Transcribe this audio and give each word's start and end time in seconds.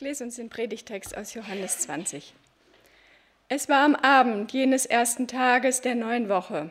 Ich 0.00 0.06
lese 0.06 0.24
uns 0.24 0.36
den 0.36 0.48
Predigtext 0.48 1.14
aus 1.14 1.34
Johannes 1.34 1.80
20. 1.80 2.32
Es 3.50 3.68
war 3.68 3.84
am 3.84 3.94
Abend 3.94 4.50
jenes 4.50 4.86
ersten 4.86 5.28
Tages 5.28 5.82
der 5.82 5.94
neuen 5.94 6.30
Woche. 6.30 6.70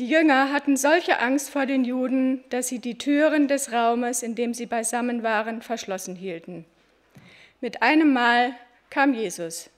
Die 0.00 0.08
Jünger 0.08 0.52
hatten 0.52 0.76
solche 0.76 1.20
Angst 1.20 1.48
vor 1.48 1.64
den 1.64 1.84
Juden, 1.84 2.42
dass 2.50 2.66
sie 2.66 2.80
die 2.80 2.98
Türen 2.98 3.46
des 3.46 3.70
Raumes, 3.70 4.24
in 4.24 4.34
dem 4.34 4.52
sie 4.52 4.66
beisammen 4.66 5.22
waren, 5.22 5.62
verschlossen 5.62 6.16
hielten. 6.16 6.64
Mit 7.60 7.82
einem 7.82 8.12
Mal 8.12 8.56
kam 8.90 9.14
Jesus, 9.14 9.70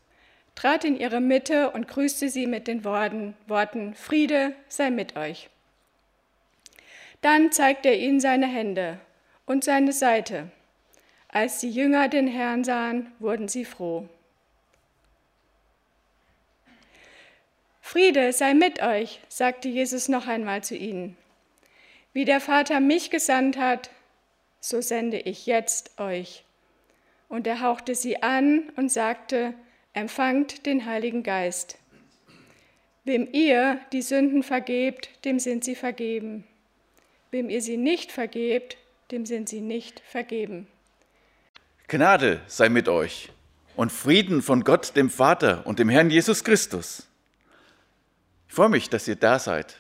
trat 0.55 0.87
in 0.87 0.99
ihre 0.99 1.21
Mitte 1.21 1.73
und 1.73 1.89
grüßte 1.89 2.31
sie 2.31 2.47
mit 2.47 2.69
den 2.69 2.85
Worten, 2.85 3.35
Worten 3.49 3.95
Friede 3.95 4.55
sei 4.71 4.91
mit 4.91 5.15
euch. 5.15 5.51
Dann 7.21 7.53
zeigte 7.53 7.91
er 7.91 7.99
ihnen 7.99 8.19
seine 8.19 8.47
Hände 8.47 8.99
und 9.45 9.63
seine 9.63 9.93
Seite. 9.93 10.51
Als 11.29 11.61
die 11.61 11.71
Jünger 11.71 12.09
den 12.09 12.29
Herrn 12.29 12.65
sahen, 12.65 13.13
wurden 13.19 13.49
sie 13.49 13.65
froh. 13.65 14.09
Friede 17.81 18.33
sei 18.33 18.55
mit 18.55 18.83
euch, 18.83 19.21
sagte 19.29 19.69
Jesus 19.69 20.09
noch 20.09 20.27
einmal 20.27 20.65
zu 20.65 20.77
ihnen. 20.77 21.17
Wie 22.13 22.25
der 22.25 22.41
Vater 22.41 22.81
mich 22.81 23.11
gesandt 23.11 23.57
hat, 23.57 23.91
so 24.61 24.81
sende 24.81 25.19
ich 25.19 25.47
jetzt 25.47 26.01
euch. 26.01 26.45
Und 27.29 27.47
er 27.47 27.61
hauchte 27.61 27.95
sie 27.95 28.23
an 28.23 28.71
und 28.77 28.91
sagte, 28.91 29.55
empfangt 29.93 30.67
den 30.67 30.85
Heiligen 30.87 31.23
Geist. 31.23 31.79
Wem 33.05 33.29
ihr 33.33 33.81
die 33.93 34.03
Sünden 34.03 34.43
vergebt, 34.43 35.11
dem 35.25 35.39
sind 35.39 35.63
sie 35.63 35.77
vergeben. 35.77 36.45
Wem 37.31 37.49
ihr 37.49 37.63
sie 37.63 37.77
nicht 37.77 38.11
vergebt, 38.11 38.77
dem 39.13 39.27
sind 39.27 39.49
sie 39.49 39.61
nicht 39.61 40.01
vergeben. 40.01 40.67
Gnade 41.89 42.41
sei 42.49 42.69
mit 42.69 42.89
euch 42.89 43.31
und 43.77 43.93
Frieden 43.93 44.43
von 44.43 44.65
Gott, 44.65 44.97
dem 44.97 45.09
Vater 45.09 45.65
und 45.67 45.79
dem 45.79 45.89
Herrn 45.89 46.11
Jesus 46.11 46.43
Christus. 46.43 47.07
Ich 48.49 48.55
freue 48.55 48.71
mich, 48.71 48.91
dass 48.91 49.07
ihr 49.07 49.15
da 49.15 49.39
seid. 49.39 49.77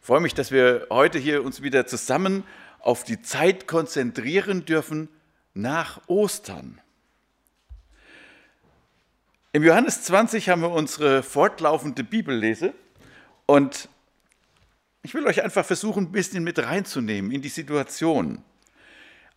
Ich 0.00 0.06
freue 0.06 0.20
mich, 0.20 0.32
dass 0.32 0.52
wir 0.52 0.86
heute 0.88 1.18
hier 1.18 1.44
uns 1.44 1.60
wieder 1.60 1.86
zusammen 1.86 2.44
auf 2.78 3.04
die 3.04 3.20
Zeit 3.20 3.66
konzentrieren 3.66 4.64
dürfen 4.64 5.10
nach 5.52 6.00
Ostern. 6.06 6.80
Im 9.52 9.62
Johannes 9.62 10.02
20 10.04 10.48
haben 10.48 10.62
wir 10.62 10.70
unsere 10.70 11.22
fortlaufende 11.22 12.04
Bibellese 12.04 12.72
und 13.44 13.90
ich 15.02 15.12
will 15.12 15.26
euch 15.26 15.42
einfach 15.42 15.66
versuchen, 15.66 16.04
ein 16.04 16.12
bisschen 16.12 16.42
mit 16.42 16.58
reinzunehmen 16.58 17.30
in 17.30 17.42
die 17.42 17.50
Situation. 17.50 18.42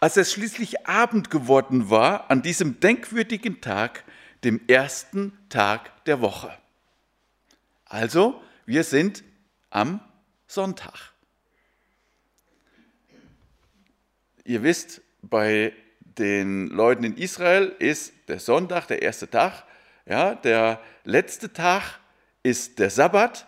Als 0.03 0.17
es 0.17 0.33
schließlich 0.33 0.85
Abend 0.85 1.29
geworden 1.29 1.89
war, 1.89 2.29
an 2.29 2.41
diesem 2.41 2.81
denkwürdigen 2.81 3.61
Tag, 3.61 4.03
dem 4.43 4.59
ersten 4.67 5.31
Tag 5.47 6.03
der 6.03 6.19
Woche. 6.19 6.53
Also 7.85 8.43
wir 8.65 8.83
sind 8.83 9.23
am 9.69 10.01
Sonntag. 10.45 11.13
Ihr 14.43 14.61
wisst, 14.61 14.99
bei 15.21 15.71
den 16.01 16.67
Leuten 16.67 17.05
in 17.05 17.15
Israel 17.15 17.73
ist 17.79 18.11
der 18.27 18.39
Sonntag 18.39 18.88
der 18.88 19.03
erste 19.03 19.29
Tag. 19.29 19.63
Ja, 20.05 20.35
der 20.35 20.81
letzte 21.05 21.53
Tag 21.53 22.01
ist 22.43 22.77
der 22.79 22.89
Sabbat. 22.89 23.47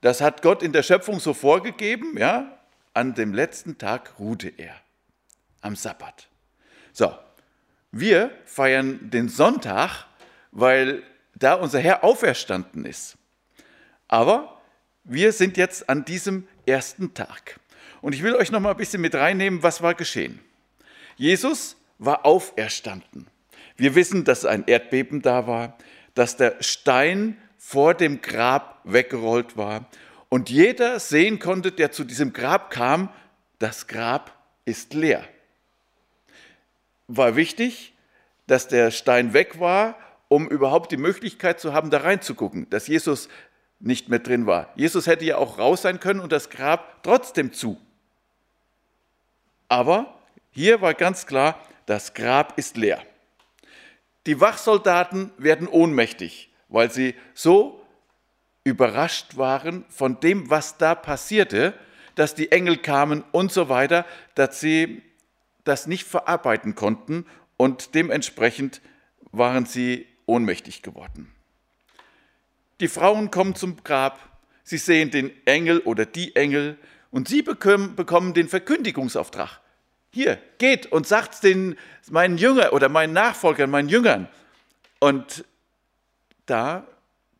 Das 0.00 0.20
hat 0.20 0.42
Gott 0.42 0.62
in 0.62 0.72
der 0.72 0.84
Schöpfung 0.84 1.18
so 1.18 1.34
vorgegeben. 1.34 2.16
Ja, 2.16 2.56
an 2.94 3.14
dem 3.14 3.34
letzten 3.34 3.78
Tag 3.78 4.20
ruhte 4.20 4.46
er, 4.46 4.76
am 5.62 5.76
Sabbat. 5.76 6.28
So, 6.92 7.14
wir 7.90 8.30
feiern 8.44 9.10
den 9.10 9.28
Sonntag, 9.28 10.06
weil 10.50 11.02
da 11.34 11.54
unser 11.54 11.80
Herr 11.80 12.04
auferstanden 12.04 12.84
ist. 12.84 13.16
Aber 14.08 14.60
wir 15.04 15.32
sind 15.32 15.56
jetzt 15.56 15.88
an 15.88 16.04
diesem 16.04 16.46
ersten 16.66 17.14
Tag. 17.14 17.58
Und 18.00 18.14
ich 18.14 18.22
will 18.22 18.34
euch 18.34 18.50
noch 18.52 18.60
mal 18.60 18.72
ein 18.72 18.76
bisschen 18.76 19.00
mit 19.00 19.14
reinnehmen, 19.14 19.62
was 19.62 19.82
war 19.82 19.94
geschehen. 19.94 20.40
Jesus 21.16 21.76
war 21.98 22.26
auferstanden. 22.26 23.26
Wir 23.76 23.94
wissen, 23.94 24.24
dass 24.24 24.44
ein 24.44 24.64
Erdbeben 24.66 25.22
da 25.22 25.46
war, 25.46 25.78
dass 26.14 26.36
der 26.36 26.56
Stein 26.60 27.38
vor 27.58 27.94
dem 27.94 28.20
Grab 28.20 28.80
weggerollt 28.84 29.56
war 29.56 29.88
und 30.28 30.50
jeder 30.50 30.98
sehen 30.98 31.38
konnte, 31.38 31.72
der 31.72 31.92
zu 31.92 32.04
diesem 32.04 32.32
Grab 32.32 32.70
kam, 32.70 33.08
das 33.58 33.86
Grab 33.86 34.36
ist 34.64 34.94
leer. 34.94 35.24
War 37.14 37.36
wichtig, 37.36 37.92
dass 38.46 38.68
der 38.68 38.90
Stein 38.90 39.34
weg 39.34 39.60
war, 39.60 39.98
um 40.28 40.48
überhaupt 40.48 40.92
die 40.92 40.96
Möglichkeit 40.96 41.60
zu 41.60 41.74
haben, 41.74 41.90
da 41.90 41.98
reinzugucken, 41.98 42.70
dass 42.70 42.86
Jesus 42.86 43.28
nicht 43.80 44.08
mehr 44.08 44.18
drin 44.18 44.46
war. 44.46 44.72
Jesus 44.76 45.06
hätte 45.06 45.26
ja 45.26 45.36
auch 45.36 45.58
raus 45.58 45.82
sein 45.82 46.00
können 46.00 46.20
und 46.20 46.32
das 46.32 46.48
Grab 46.48 47.02
trotzdem 47.02 47.52
zu. 47.52 47.78
Aber 49.68 50.18
hier 50.52 50.80
war 50.80 50.94
ganz 50.94 51.26
klar, 51.26 51.60
das 51.84 52.14
Grab 52.14 52.56
ist 52.56 52.78
leer. 52.78 53.02
Die 54.24 54.40
Wachsoldaten 54.40 55.32
werden 55.36 55.68
ohnmächtig, 55.68 56.50
weil 56.70 56.90
sie 56.90 57.14
so 57.34 57.84
überrascht 58.64 59.36
waren 59.36 59.84
von 59.90 60.18
dem, 60.20 60.48
was 60.48 60.78
da 60.78 60.94
passierte, 60.94 61.74
dass 62.14 62.34
die 62.34 62.52
Engel 62.52 62.78
kamen 62.78 63.22
und 63.32 63.52
so 63.52 63.68
weiter, 63.68 64.06
dass 64.34 64.60
sie 64.60 65.02
das 65.64 65.86
nicht 65.86 66.04
verarbeiten 66.04 66.74
konnten 66.74 67.26
und 67.56 67.94
dementsprechend 67.94 68.80
waren 69.30 69.66
sie 69.66 70.06
ohnmächtig 70.26 70.82
geworden. 70.82 71.32
Die 72.80 72.88
Frauen 72.88 73.30
kommen 73.30 73.54
zum 73.54 73.82
Grab, 73.84 74.18
sie 74.64 74.78
sehen 74.78 75.10
den 75.10 75.30
Engel 75.46 75.78
oder 75.80 76.04
die 76.04 76.34
Engel 76.34 76.78
und 77.10 77.28
sie 77.28 77.42
bekommen, 77.42 77.94
bekommen 77.94 78.34
den 78.34 78.48
Verkündigungsauftrag. 78.48 79.60
Hier, 80.10 80.38
geht 80.58 80.86
und 80.86 81.06
sagt 81.06 81.42
den 81.42 81.76
meinen 82.10 82.36
Jüngern 82.36 82.70
oder 82.70 82.88
meinen 82.88 83.12
Nachfolgern, 83.12 83.70
meinen 83.70 83.88
Jüngern. 83.88 84.28
Und 84.98 85.44
da 86.46 86.86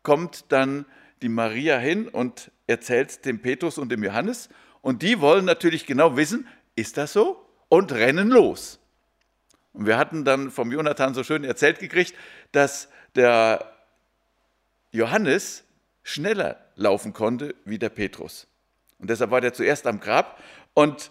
kommt 0.01 0.45
dann 0.49 0.85
die 1.21 1.29
Maria 1.29 1.77
hin 1.77 2.07
und 2.07 2.51
erzählt 2.65 3.25
dem 3.25 3.41
Petrus 3.41 3.77
und 3.77 3.91
dem 3.91 4.03
Johannes. 4.03 4.49
Und 4.81 5.01
die 5.01 5.21
wollen 5.21 5.45
natürlich 5.45 5.85
genau 5.85 6.17
wissen, 6.17 6.47
ist 6.75 6.97
das 6.97 7.13
so? 7.13 7.42
Und 7.73 7.91
rennen 7.91 8.29
los. 8.29 8.77
Und 9.73 9.87
wir 9.87 9.97
hatten 9.97 10.23
dann 10.23 10.51
vom 10.51 10.71
Jonathan 10.71 11.15
so 11.15 11.23
schön 11.23 11.43
erzählt 11.43 11.79
gekriegt, 11.79 12.13
dass 12.51 12.87
der 13.15 13.73
Johannes 14.91 15.63
schneller 16.03 16.59
laufen 16.75 17.13
konnte 17.13 17.55
wie 17.65 17.79
der 17.79 17.89
Petrus. 17.89 18.45
Und 18.99 19.09
deshalb 19.09 19.31
war 19.31 19.41
der 19.41 19.53
zuerst 19.53 19.87
am 19.87 19.99
Grab. 19.99 20.39
Und 20.75 21.09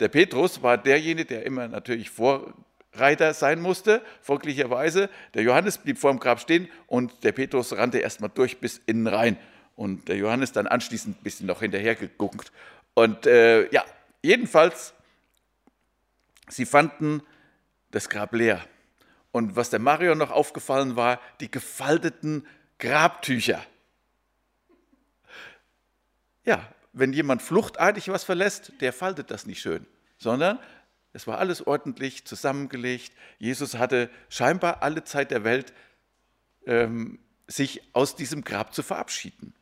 der 0.00 0.08
Petrus 0.08 0.64
war 0.64 0.78
derjenige, 0.78 1.26
der 1.26 1.46
immer 1.46 1.68
natürlich 1.68 2.10
Vorreiter 2.10 3.32
sein 3.32 3.60
musste, 3.60 4.02
folglicherweise. 4.22 5.08
Der 5.34 5.44
Johannes 5.44 5.78
blieb 5.78 5.98
vor 5.98 6.10
dem 6.10 6.18
Grab 6.18 6.40
stehen 6.40 6.66
und 6.88 7.22
der 7.22 7.30
Petrus 7.30 7.72
rannte 7.72 7.98
erstmal 7.98 8.30
durch 8.34 8.58
bis 8.58 8.80
innen 8.86 9.06
rein. 9.06 9.36
Und 9.76 10.08
der 10.08 10.16
Johannes 10.16 10.50
dann 10.50 10.66
anschließend 10.66 11.20
ein 11.20 11.22
bisschen 11.22 11.46
noch 11.46 11.60
hinterher 11.60 11.94
geguckt. 11.94 12.50
Und 12.94 13.26
äh, 13.26 13.72
ja, 13.72 13.84
jedenfalls, 14.22 14.92
sie 16.48 16.66
fanden 16.66 17.22
das 17.90 18.08
Grab 18.08 18.34
leer. 18.34 18.64
Und 19.32 19.56
was 19.56 19.70
der 19.70 19.80
Mario 19.80 20.14
noch 20.14 20.30
aufgefallen 20.30 20.96
war, 20.96 21.20
die 21.40 21.50
gefalteten 21.50 22.46
Grabtücher. 22.78 23.64
Ja, 26.44 26.66
wenn 26.92 27.12
jemand 27.12 27.42
fluchtartig 27.42 28.08
was 28.08 28.24
verlässt, 28.24 28.72
der 28.80 28.92
faltet 28.92 29.30
das 29.30 29.46
nicht 29.46 29.60
schön, 29.60 29.86
sondern 30.16 30.58
es 31.12 31.26
war 31.26 31.38
alles 31.38 31.66
ordentlich 31.66 32.24
zusammengelegt. 32.24 33.12
Jesus 33.38 33.74
hatte 33.74 34.10
scheinbar 34.28 34.82
alle 34.82 35.04
Zeit 35.04 35.30
der 35.30 35.44
Welt, 35.44 35.72
ähm, 36.66 37.18
sich 37.46 37.82
aus 37.92 38.16
diesem 38.16 38.44
Grab 38.44 38.74
zu 38.74 38.82
verabschieden. 38.82 39.54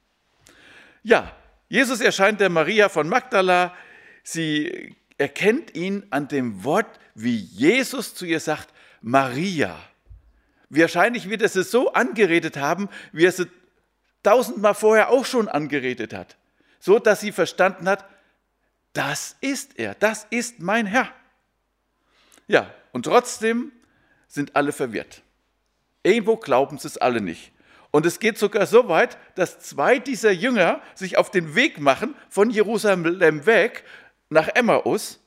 Ja, 1.02 1.34
Jesus 1.68 2.00
erscheint 2.00 2.40
der 2.40 2.50
Maria 2.50 2.88
von 2.88 3.08
Magdala. 3.08 3.74
Sie 4.22 4.96
erkennt 5.18 5.74
ihn 5.74 6.06
an 6.10 6.28
dem 6.28 6.64
Wort, 6.64 6.98
wie 7.14 7.36
Jesus 7.36 8.14
zu 8.14 8.24
ihr 8.24 8.40
sagt, 8.40 8.72
Maria. 9.00 9.78
Wahrscheinlich 10.70 11.28
wird 11.28 11.42
er 11.42 11.48
sie 11.48 11.62
so 11.62 11.92
angeredet 11.92 12.56
haben, 12.56 12.88
wie 13.12 13.26
er 13.26 13.32
sie 13.32 13.46
tausendmal 14.22 14.74
vorher 14.74 15.10
auch 15.10 15.24
schon 15.24 15.48
angeredet 15.48 16.12
hat. 16.12 16.36
So 16.80 16.98
dass 16.98 17.20
sie 17.20 17.32
verstanden 17.32 17.88
hat, 17.88 18.04
das 18.92 19.36
ist 19.40 19.78
er, 19.78 19.94
das 19.94 20.26
ist 20.30 20.60
mein 20.60 20.86
Herr. 20.86 21.12
Ja, 22.46 22.72
und 22.92 23.04
trotzdem 23.04 23.72
sind 24.28 24.56
alle 24.56 24.72
verwirrt. 24.72 25.22
Irgendwo 26.02 26.36
glauben 26.36 26.78
sie 26.78 26.88
es 26.88 26.98
alle 26.98 27.20
nicht. 27.20 27.52
Und 27.90 28.06
es 28.06 28.18
geht 28.18 28.38
sogar 28.38 28.66
so 28.66 28.88
weit, 28.88 29.16
dass 29.36 29.60
zwei 29.60 29.98
dieser 29.98 30.32
Jünger 30.32 30.82
sich 30.94 31.16
auf 31.16 31.30
den 31.30 31.54
Weg 31.54 31.78
machen 31.78 32.16
von 32.28 32.50
Jerusalem 32.50 33.46
weg 33.46 33.84
nach 34.34 34.48
Emmaus. 34.48 35.20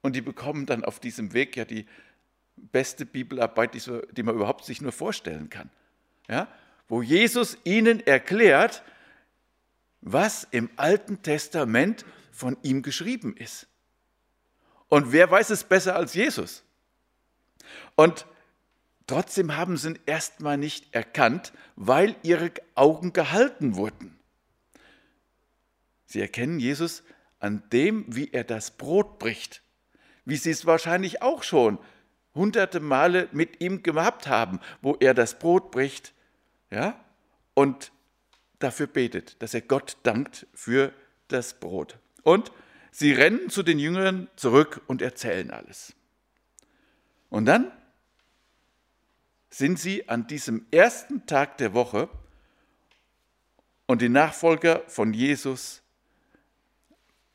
Und 0.00 0.16
die 0.16 0.20
bekommen 0.20 0.66
dann 0.66 0.84
auf 0.84 0.98
diesem 0.98 1.32
Weg 1.32 1.56
ja 1.56 1.64
die 1.64 1.86
beste 2.56 3.06
Bibelarbeit, 3.06 3.74
die 3.74 4.22
man 4.24 4.34
überhaupt 4.34 4.64
sich 4.64 4.80
nur 4.80 4.90
vorstellen 4.90 5.48
kann. 5.48 5.70
Ja? 6.28 6.48
Wo 6.88 7.02
Jesus 7.02 7.56
ihnen 7.62 8.04
erklärt, 8.04 8.82
was 10.00 10.46
im 10.50 10.68
Alten 10.76 11.22
Testament 11.22 12.04
von 12.32 12.56
ihm 12.62 12.82
geschrieben 12.82 13.36
ist. 13.36 13.68
Und 14.88 15.12
wer 15.12 15.30
weiß 15.30 15.50
es 15.50 15.64
besser 15.64 15.94
als 15.94 16.14
Jesus? 16.14 16.64
Und 17.94 18.26
trotzdem 19.06 19.56
haben 19.56 19.76
sie 19.76 19.90
ihn 19.90 19.98
erstmal 20.04 20.58
nicht 20.58 20.92
erkannt, 20.94 21.52
weil 21.76 22.16
ihre 22.22 22.50
Augen 22.74 23.12
gehalten 23.12 23.76
wurden. 23.76 24.18
Sie 26.06 26.20
erkennen 26.20 26.58
Jesus 26.58 27.04
an 27.42 27.62
dem, 27.72 28.04
wie 28.08 28.30
er 28.30 28.44
das 28.44 28.70
Brot 28.70 29.18
bricht, 29.18 29.62
wie 30.24 30.36
sie 30.36 30.50
es 30.50 30.64
wahrscheinlich 30.64 31.22
auch 31.22 31.42
schon 31.42 31.78
hunderte 32.34 32.80
Male 32.80 33.28
mit 33.32 33.60
ihm 33.60 33.82
gehabt 33.82 34.28
haben, 34.28 34.60
wo 34.80 34.96
er 35.00 35.12
das 35.12 35.38
Brot 35.38 35.72
bricht, 35.72 36.14
ja, 36.70 36.98
und 37.54 37.92
dafür 38.60 38.86
betet, 38.86 39.42
dass 39.42 39.54
er 39.54 39.60
Gott 39.60 39.96
dankt 40.04 40.46
für 40.54 40.92
das 41.28 41.58
Brot. 41.58 41.98
Und 42.22 42.52
sie 42.92 43.12
rennen 43.12 43.50
zu 43.50 43.62
den 43.64 43.78
Jüngern 43.78 44.28
zurück 44.36 44.80
und 44.86 45.02
erzählen 45.02 45.50
alles. 45.50 45.94
Und 47.28 47.46
dann 47.46 47.72
sind 49.50 49.80
sie 49.80 50.08
an 50.08 50.28
diesem 50.28 50.64
ersten 50.70 51.26
Tag 51.26 51.58
der 51.58 51.74
Woche 51.74 52.08
und 53.86 54.00
die 54.00 54.08
Nachfolger 54.08 54.82
von 54.86 55.12
Jesus 55.12 55.81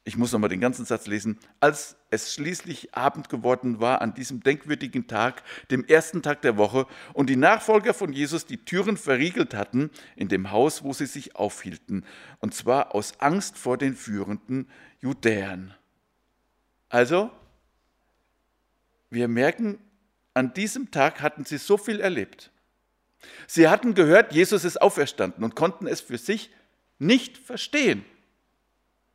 ich 0.08 0.16
muss 0.16 0.32
nochmal 0.32 0.48
den 0.48 0.62
ganzen 0.62 0.86
Satz 0.86 1.06
lesen, 1.06 1.38
als 1.60 1.98
es 2.12 2.34
schließlich 2.34 2.96
Abend 2.96 3.28
geworden 3.28 3.82
war 3.82 4.02
an 4.02 4.14
diesem 4.14 4.42
denkwürdigen 4.42 5.08
Tag, 5.08 5.44
dem 5.70 5.84
ersten 5.84 6.22
Tag 6.22 6.42
der 6.44 6.56
Woche, 6.56 6.88
und 7.12 7.30
die 7.30 7.36
Nachfolger 7.36 7.94
von 7.94 8.14
Jesus 8.14 8.46
die 8.46 8.64
Türen 8.64 8.96
verriegelt 8.96 9.54
hatten 9.54 9.92
in 10.16 10.30
dem 10.30 10.50
Haus, 10.52 10.82
wo 10.82 10.94
sie 10.94 11.08
sich 11.08 11.36
aufhielten, 11.36 12.06
und 12.40 12.54
zwar 12.54 12.96
aus 12.96 13.20
Angst 13.20 13.58
vor 13.58 13.78
den 13.78 13.98
führenden 13.98 14.70
Judäern. 15.02 15.74
Also, 16.88 17.30
wir 19.10 19.28
merken, 19.28 19.78
an 20.34 20.54
diesem 20.54 20.90
Tag 20.90 21.22
hatten 21.22 21.44
sie 21.44 21.58
so 21.58 21.78
viel 21.78 22.00
erlebt. 22.00 22.50
Sie 23.46 23.68
hatten 23.68 23.94
gehört, 23.94 24.32
Jesus 24.32 24.64
ist 24.64 24.82
auferstanden 24.82 25.44
und 25.44 25.56
konnten 25.56 25.86
es 25.86 26.00
für 26.00 26.18
sich 26.18 26.50
nicht 26.98 27.38
verstehen. 27.38 28.06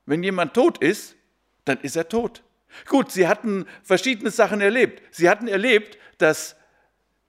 Wenn 0.06 0.22
jemand 0.22 0.54
tot 0.54 0.78
ist, 0.78 1.16
dann 1.64 1.78
ist 1.80 1.96
er 1.96 2.08
tot. 2.08 2.42
Gut, 2.86 3.12
sie 3.12 3.28
hatten 3.28 3.66
verschiedene 3.82 4.30
Sachen 4.30 4.60
erlebt. 4.60 5.02
Sie 5.14 5.28
hatten 5.28 5.48
erlebt, 5.48 5.98
dass 6.18 6.56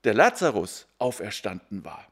der 0.04 0.14
Lazarus 0.14 0.86
auferstanden 0.98 1.84
war. 1.84 2.06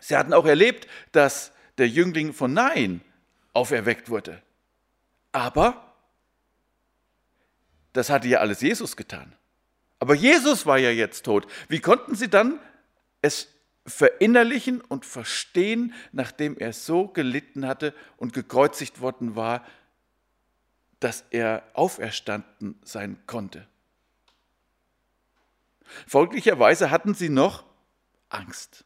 Sie 0.00 0.16
hatten 0.16 0.32
auch 0.32 0.46
erlebt, 0.46 0.88
dass 1.12 1.52
der 1.78 1.88
Jüngling 1.88 2.32
von 2.32 2.52
Nain 2.52 3.02
auferweckt 3.52 4.08
wurde. 4.08 4.42
Aber 5.30 5.94
das 7.92 8.10
hatte 8.10 8.28
ja 8.28 8.38
alles 8.38 8.60
Jesus 8.60 8.96
getan. 8.96 9.34
Aber 9.98 10.14
Jesus 10.14 10.66
war 10.66 10.78
ja 10.78 10.90
jetzt 10.90 11.24
tot. 11.24 11.46
Wie 11.68 11.80
konnten 11.80 12.14
sie 12.14 12.28
dann 12.28 12.58
es 13.20 13.48
verinnerlichen 13.86 14.80
und 14.80 15.04
verstehen, 15.04 15.92
nachdem 16.12 16.56
er 16.56 16.72
so 16.72 17.08
gelitten 17.08 17.66
hatte 17.66 17.94
und 18.16 18.32
gekreuzigt 18.32 19.00
worden 19.00 19.34
war, 19.34 19.66
dass 21.00 21.24
er 21.30 21.64
auferstanden 21.74 22.78
sein 22.84 23.18
konnte. 23.26 23.66
Folglicherweise 26.06 26.90
hatten 26.90 27.14
sie 27.14 27.28
noch 27.28 27.64
Angst. 28.28 28.84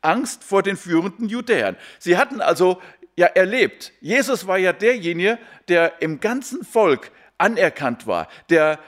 Angst 0.00 0.44
vor 0.44 0.62
den 0.62 0.76
führenden 0.76 1.28
Judäern. 1.28 1.76
Sie 1.98 2.16
hatten 2.16 2.40
also 2.40 2.80
ja 3.16 3.26
erlebt, 3.26 3.92
Jesus 4.00 4.46
war 4.46 4.58
ja 4.58 4.72
derjenige, 4.72 5.38
der 5.68 6.00
im 6.00 6.20
ganzen 6.20 6.64
Volk 6.64 7.10
anerkannt 7.38 8.06
war, 8.06 8.28
der 8.50 8.78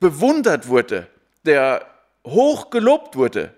bewundert 0.00 0.68
wurde, 0.68 1.08
der 1.44 1.86
hoch 2.24 2.70
gelobt 2.70 3.16
wurde. 3.16 3.54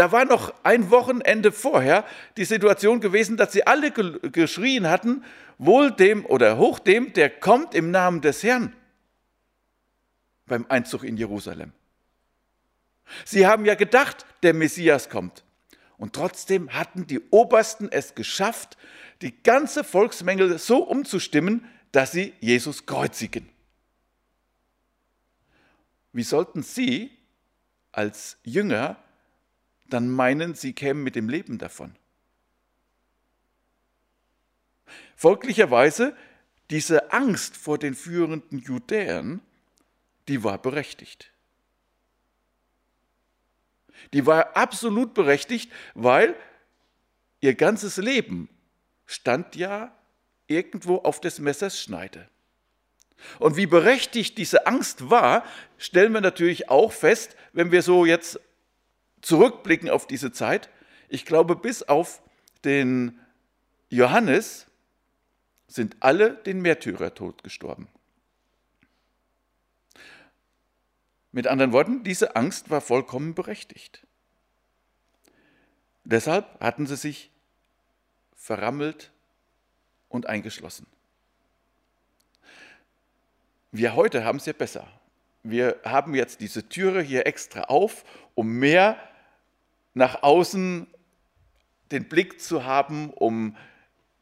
Da 0.00 0.12
war 0.12 0.24
noch 0.24 0.54
ein 0.62 0.90
Wochenende 0.90 1.52
vorher 1.52 2.06
die 2.38 2.46
Situation 2.46 3.00
gewesen, 3.00 3.36
dass 3.36 3.52
sie 3.52 3.66
alle 3.66 3.92
geschrien 3.92 4.88
hatten, 4.88 5.22
wohl 5.58 5.90
dem 5.90 6.24
oder 6.24 6.56
hoch 6.56 6.78
dem, 6.78 7.12
der 7.12 7.28
kommt 7.28 7.74
im 7.74 7.90
Namen 7.90 8.22
des 8.22 8.42
Herrn 8.42 8.74
beim 10.46 10.64
Einzug 10.70 11.04
in 11.04 11.18
Jerusalem. 11.18 11.72
Sie 13.26 13.46
haben 13.46 13.66
ja 13.66 13.74
gedacht, 13.74 14.24
der 14.42 14.54
Messias 14.54 15.10
kommt. 15.10 15.44
Und 15.98 16.14
trotzdem 16.14 16.72
hatten 16.72 17.06
die 17.06 17.20
Obersten 17.28 17.92
es 17.92 18.14
geschafft, 18.14 18.78
die 19.20 19.42
ganze 19.42 19.84
Volksmenge 19.84 20.56
so 20.56 20.78
umzustimmen, 20.78 21.66
dass 21.92 22.12
sie 22.12 22.32
Jesus 22.40 22.86
kreuzigen. 22.86 23.50
Wie 26.14 26.22
sollten 26.22 26.62
Sie 26.62 27.10
als 27.92 28.38
Jünger 28.44 28.96
dann 29.92 30.08
meinen, 30.08 30.54
sie 30.54 30.72
kämen 30.72 31.02
mit 31.02 31.16
dem 31.16 31.28
Leben 31.28 31.58
davon. 31.58 31.94
Folglicherweise, 35.16 36.16
diese 36.70 37.12
Angst 37.12 37.56
vor 37.56 37.78
den 37.78 37.94
führenden 37.94 38.58
Judäern, 38.58 39.40
die 40.28 40.44
war 40.44 40.58
berechtigt. 40.58 41.30
Die 44.12 44.26
war 44.26 44.56
absolut 44.56 45.14
berechtigt, 45.14 45.70
weil 45.94 46.34
ihr 47.40 47.54
ganzes 47.54 47.96
Leben 47.96 48.48
stand 49.06 49.56
ja 49.56 49.94
irgendwo 50.46 50.96
auf 50.98 51.20
des 51.20 51.38
Messers 51.38 51.78
Schneide. 51.78 52.28
Und 53.38 53.56
wie 53.56 53.66
berechtigt 53.66 54.38
diese 54.38 54.66
Angst 54.66 55.10
war, 55.10 55.44
stellen 55.76 56.12
wir 56.12 56.20
natürlich 56.20 56.70
auch 56.70 56.92
fest, 56.92 57.36
wenn 57.52 57.70
wir 57.70 57.82
so 57.82 58.06
jetzt 58.06 58.40
zurückblicken 59.20 59.90
auf 59.90 60.06
diese 60.06 60.32
Zeit, 60.32 60.70
ich 61.08 61.24
glaube, 61.24 61.56
bis 61.56 61.82
auf 61.82 62.22
den 62.64 63.18
Johannes 63.88 64.66
sind 65.66 65.96
alle 66.00 66.34
den 66.34 66.60
Märtyrertod 66.62 67.42
gestorben. 67.42 67.88
Mit 71.32 71.46
anderen 71.46 71.72
Worten, 71.72 72.02
diese 72.02 72.34
Angst 72.36 72.70
war 72.70 72.80
vollkommen 72.80 73.34
berechtigt. 73.34 74.06
Deshalb 76.04 76.60
hatten 76.60 76.86
sie 76.86 76.96
sich 76.96 77.30
verrammelt 78.34 79.12
und 80.08 80.26
eingeschlossen. 80.26 80.86
Wir 83.70 83.94
heute 83.94 84.24
haben 84.24 84.38
es 84.38 84.46
ja 84.46 84.52
besser. 84.52 84.88
Wir 85.42 85.80
haben 85.84 86.14
jetzt 86.14 86.40
diese 86.40 86.68
Türe 86.68 87.00
hier 87.00 87.26
extra 87.26 87.64
auf, 87.64 88.04
um 88.34 88.58
mehr 88.58 88.98
nach 89.94 90.22
außen 90.22 90.86
den 91.90 92.08
Blick 92.08 92.40
zu 92.40 92.64
haben, 92.64 93.10
um 93.10 93.56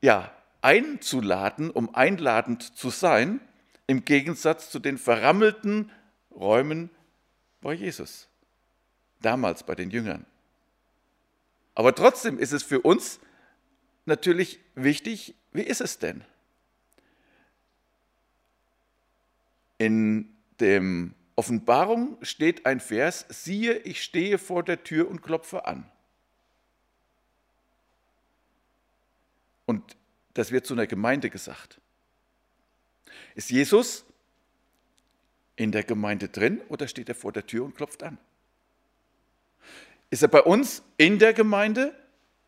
ja, 0.01 0.33
einzuladen, 0.63 1.71
um 1.71 1.95
einladend 1.95 2.77
zu 2.77 2.91
sein, 2.91 3.41
im 3.87 4.05
Gegensatz 4.05 4.71
zu 4.71 4.79
den 4.79 4.99
verrammelten 4.99 5.91
Räumen 6.31 6.91
bei 7.61 7.73
Jesus, 7.73 8.29
damals 9.21 9.63
bei 9.65 9.75
den 9.75 9.91
Jüngern. 9.91 10.27
Aber 11.75 11.95
trotzdem 11.95 12.39
ist 12.39 12.53
es 12.53 12.63
für 12.63 12.81
uns 12.81 13.21
natürlich 14.05 14.61
wichtig, 14.75 15.35
wie 15.53 15.63
ist 15.63 15.81
es 15.81 15.99
denn? 15.99 16.25
In 19.79 20.37
dem 20.61 21.15
Offenbarung 21.39 22.19
steht 22.21 22.67
ein 22.67 22.81
Vers, 22.81 23.25
siehe, 23.29 23.79
ich 23.79 24.03
stehe 24.03 24.39
vor 24.39 24.65
der 24.65 24.83
Tür 24.83 25.09
und 25.09 25.23
klopfe 25.23 25.67
an. 25.67 25.89
Und 29.65 29.97
das 30.35 30.51
wird 30.51 30.67
zu 30.67 30.75
einer 30.75 30.89
Gemeinde 30.89 31.31
gesagt. 31.31 31.81
Ist 33.37 33.51
Jesus 33.51 34.05
in 35.55 35.71
der 35.71 35.85
Gemeinde 35.85 36.29
drin 36.29 36.61
oder 36.71 36.89
steht 36.89 37.09
er 37.09 37.15
vor 37.15 37.31
der 37.31 37.47
Tür 37.47 37.67
und 37.67 37.77
klopft 37.77 38.03
an? 38.03 38.19
Ist 40.11 40.23
er 40.23 40.29
bei 40.29 40.43
uns 40.43 40.83
in 40.97 41.21
der 41.21 41.35
Gemeinde 41.35 41.95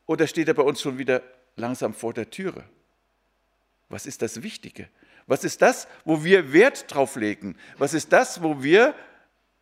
oder 0.06 0.26
steht 0.26 0.48
er 0.48 0.54
bei 0.54 0.64
uns 0.64 0.80
schon 0.80 0.98
wieder 0.98 1.22
langsam 1.54 1.94
vor 1.94 2.12
der 2.12 2.28
Türe? 2.28 2.64
Was 3.88 4.06
ist 4.06 4.20
das 4.20 4.42
Wichtige? 4.42 4.88
Was 5.30 5.44
ist 5.44 5.62
das, 5.62 5.86
wo 6.04 6.24
wir 6.24 6.52
Wert 6.52 6.92
drauf 6.92 7.14
legen? 7.14 7.56
Was 7.78 7.94
ist 7.94 8.12
das, 8.12 8.42
wo 8.42 8.64
wir 8.64 8.96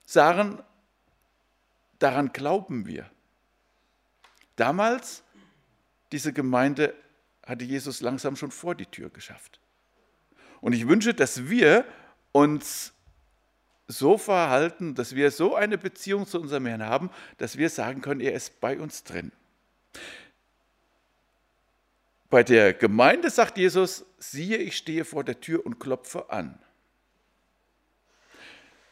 sagen, 0.06 0.62
daran 1.98 2.32
glauben 2.32 2.86
wir? 2.86 3.04
Damals, 4.56 5.22
diese 6.10 6.32
Gemeinde 6.32 6.94
hatte 7.44 7.66
Jesus 7.66 8.00
langsam 8.00 8.34
schon 8.34 8.50
vor 8.50 8.74
die 8.76 8.86
Tür 8.86 9.10
geschafft. 9.10 9.60
Und 10.62 10.72
ich 10.72 10.88
wünsche, 10.88 11.12
dass 11.12 11.50
wir 11.50 11.84
uns 12.32 12.94
so 13.88 14.16
verhalten, 14.16 14.94
dass 14.94 15.14
wir 15.14 15.30
so 15.30 15.54
eine 15.54 15.76
Beziehung 15.76 16.26
zu 16.26 16.40
unserem 16.40 16.64
Herrn 16.64 16.82
haben, 16.82 17.10
dass 17.36 17.58
wir 17.58 17.68
sagen 17.68 18.00
können, 18.00 18.22
er 18.22 18.32
ist 18.32 18.58
bei 18.62 18.80
uns 18.80 19.04
drin. 19.04 19.32
Bei 22.30 22.42
der 22.42 22.74
Gemeinde 22.74 23.30
sagt 23.30 23.56
Jesus, 23.56 24.04
siehe, 24.18 24.58
ich 24.58 24.76
stehe 24.76 25.04
vor 25.04 25.24
der 25.24 25.40
Tür 25.40 25.64
und 25.64 25.78
klopfe 25.78 26.30
an. 26.30 26.62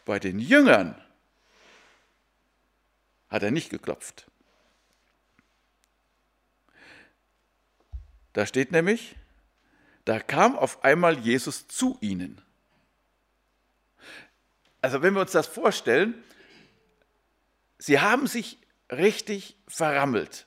Bei 0.06 0.18
den 0.18 0.38
Jüngern 0.38 1.00
hat 3.28 3.42
er 3.42 3.50
nicht 3.50 3.70
geklopft. 3.70 4.30
Da 8.32 8.46
steht 8.46 8.70
nämlich, 8.70 9.16
da 10.04 10.20
kam 10.20 10.56
auf 10.56 10.84
einmal 10.84 11.18
Jesus 11.18 11.66
zu 11.68 11.98
ihnen. 12.00 12.40
Also 14.80 15.02
wenn 15.02 15.14
wir 15.14 15.20
uns 15.22 15.32
das 15.32 15.46
vorstellen, 15.46 16.22
sie 17.78 17.98
haben 17.98 18.26
sich 18.26 18.58
richtig 18.90 19.56
verrammelt. 19.66 20.46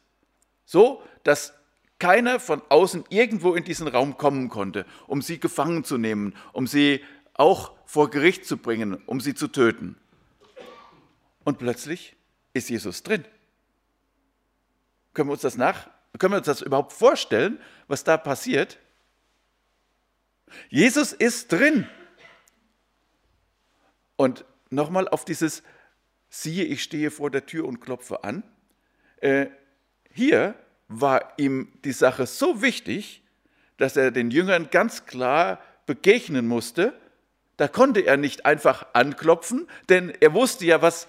So, 0.65 1.03
dass 1.24 1.59
keiner 2.00 2.39
von 2.39 2.62
außen 2.70 3.03
irgendwo 3.10 3.56
in 3.56 3.65
diesen 3.65 3.88
Raum 3.88 4.18
kommen 4.18 4.50
konnte, 4.50 4.86
um 5.08 5.22
sie 5.22 5.39
gefangen 5.39 5.84
zu 5.84 5.98
nehmen, 5.98 6.34
um 6.53 6.65
sie 6.65 7.03
auch 7.34 7.74
vor 7.86 8.10
Gericht 8.10 8.46
zu 8.46 8.58
bringen, 8.58 8.96
um 9.06 9.20
sie 9.22 9.36
zu 9.36 9.50
töten. 9.50 9.98
Und 11.44 11.60
plötzlich 11.60 12.15
ist 12.53 12.70
Jesus 12.70 13.03
drin. 13.03 13.25
Können 15.13 15.29
wir 15.29 15.34
uns 15.34 15.41
das 15.41 15.58
nach, 15.58 15.89
können 16.18 16.34
wir 16.34 16.38
uns 16.38 16.46
das 16.46 16.62
überhaupt 16.62 16.94
vorstellen, 16.94 17.60
was 17.88 18.03
da 18.03 18.18
passiert? 18.18 18.79
Jesus 20.70 21.13
ist 21.13 21.51
drin. 21.51 21.88
Und 24.15 24.46
nochmal 24.70 25.08
auf 25.08 25.25
dieses 25.25 25.63
siehe, 26.29 26.63
ich 26.65 26.84
stehe 26.84 27.12
vor 27.12 27.32
der 27.32 27.46
Tür 27.46 27.65
und 27.65 27.79
klopfe 27.79 28.24
an. 28.24 28.44
Äh, 29.18 29.48
hier 30.12 30.56
war 30.89 31.34
ihm 31.38 31.69
die 31.86 31.93
Sache 31.93 32.25
so 32.25 32.62
wichtig, 32.62 33.22
dass 33.77 33.96
er 33.96 34.12
den 34.12 34.31
Jüngern 34.31 34.69
ganz 34.72 35.05
klar 35.05 35.62
begegnen 35.86 36.48
musste. 36.48 36.93
Da 37.55 37.67
konnte 37.67 38.01
er 38.01 38.17
nicht 38.17 38.46
einfach 38.46 38.88
anklopfen, 38.93 39.67
denn 39.88 40.12
er 40.19 40.34
wusste 40.34 40.65
ja, 40.65 40.81
was 40.81 41.08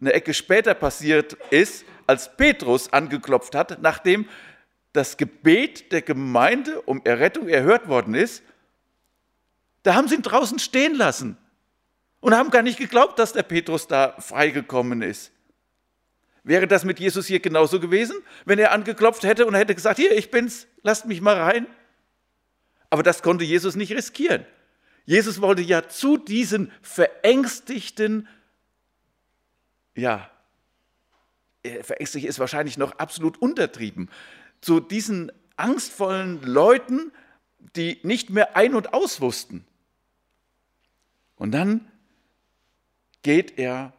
eine 0.00 0.12
Ecke 0.12 0.34
später 0.34 0.74
passiert 0.74 1.34
ist, 1.50 1.84
als 2.06 2.36
Petrus 2.36 2.92
angeklopft 2.92 3.54
hat, 3.54 3.80
nachdem 3.80 4.28
das 4.92 5.16
Gebet 5.16 5.90
der 5.90 6.02
Gemeinde 6.02 6.82
um 6.82 7.00
Errettung 7.04 7.48
erhört 7.48 7.88
worden 7.88 8.14
ist. 8.14 8.42
Da 9.82 9.94
haben 9.94 10.08
sie 10.08 10.16
ihn 10.16 10.22
draußen 10.22 10.58
stehen 10.58 10.94
lassen 10.94 11.36
und 12.20 12.34
haben 12.34 12.50
gar 12.50 12.62
nicht 12.62 12.78
geglaubt, 12.78 13.18
dass 13.18 13.32
der 13.32 13.42
Petrus 13.42 13.86
da 13.86 14.14
freigekommen 14.18 15.02
ist. 15.02 15.32
Wäre 16.44 16.68
das 16.68 16.84
mit 16.84 17.00
Jesus 17.00 17.26
hier 17.26 17.40
genauso 17.40 17.80
gewesen, 17.80 18.16
wenn 18.44 18.58
er 18.58 18.70
angeklopft 18.72 19.24
hätte 19.24 19.46
und 19.46 19.54
hätte 19.54 19.74
gesagt, 19.74 19.98
hier, 19.98 20.16
ich 20.16 20.30
bin's, 20.30 20.66
lasst 20.82 21.06
mich 21.06 21.22
mal 21.22 21.40
rein? 21.40 21.66
Aber 22.90 23.02
das 23.02 23.22
konnte 23.22 23.44
Jesus 23.44 23.76
nicht 23.76 23.92
riskieren. 23.92 24.44
Jesus 25.06 25.40
wollte 25.40 25.62
ja 25.62 25.88
zu 25.88 26.18
diesen 26.18 26.70
verängstigten, 26.82 28.28
ja, 29.96 30.30
äh, 31.62 31.82
verängstigt 31.82 32.26
ist 32.26 32.38
wahrscheinlich 32.38 32.76
noch 32.76 32.98
absolut 32.98 33.40
untertrieben, 33.40 34.10
zu 34.60 34.80
diesen 34.80 35.32
angstvollen 35.56 36.42
Leuten, 36.42 37.10
die 37.74 38.00
nicht 38.02 38.28
mehr 38.28 38.54
ein- 38.54 38.74
und 38.74 38.92
aus 38.92 39.22
wussten. 39.22 39.66
Und 41.36 41.52
dann 41.52 41.90
geht 43.22 43.58
er 43.58 43.94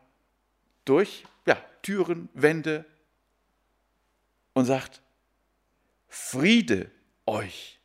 durch 0.86 1.26
ja, 1.46 1.58
Türen, 1.82 2.30
Wände 2.34 2.86
und 4.54 4.66
sagt, 4.66 5.02
Friede 6.08 6.90
euch. 7.26 7.80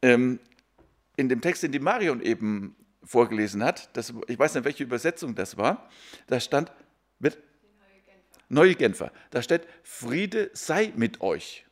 Ähm, 0.00 0.40
in 1.16 1.28
dem 1.28 1.40
Text, 1.40 1.62
den 1.62 1.72
die 1.72 1.80
Marion 1.80 2.22
eben 2.22 2.76
vorgelesen 3.04 3.64
hat, 3.64 3.94
das, 3.96 4.12
ich 4.28 4.38
weiß 4.38 4.54
nicht, 4.54 4.64
welche 4.64 4.84
Übersetzung 4.84 5.34
das 5.34 5.56
war, 5.56 5.88
da 6.26 6.40
stand, 6.40 6.72
mit, 7.18 7.38
Neue 8.50 8.74
Genfer, 8.74 9.12
da 9.30 9.42
steht, 9.42 9.66
Friede 9.82 10.50
sei 10.54 10.92
mit 10.96 11.20
euch. 11.20 11.66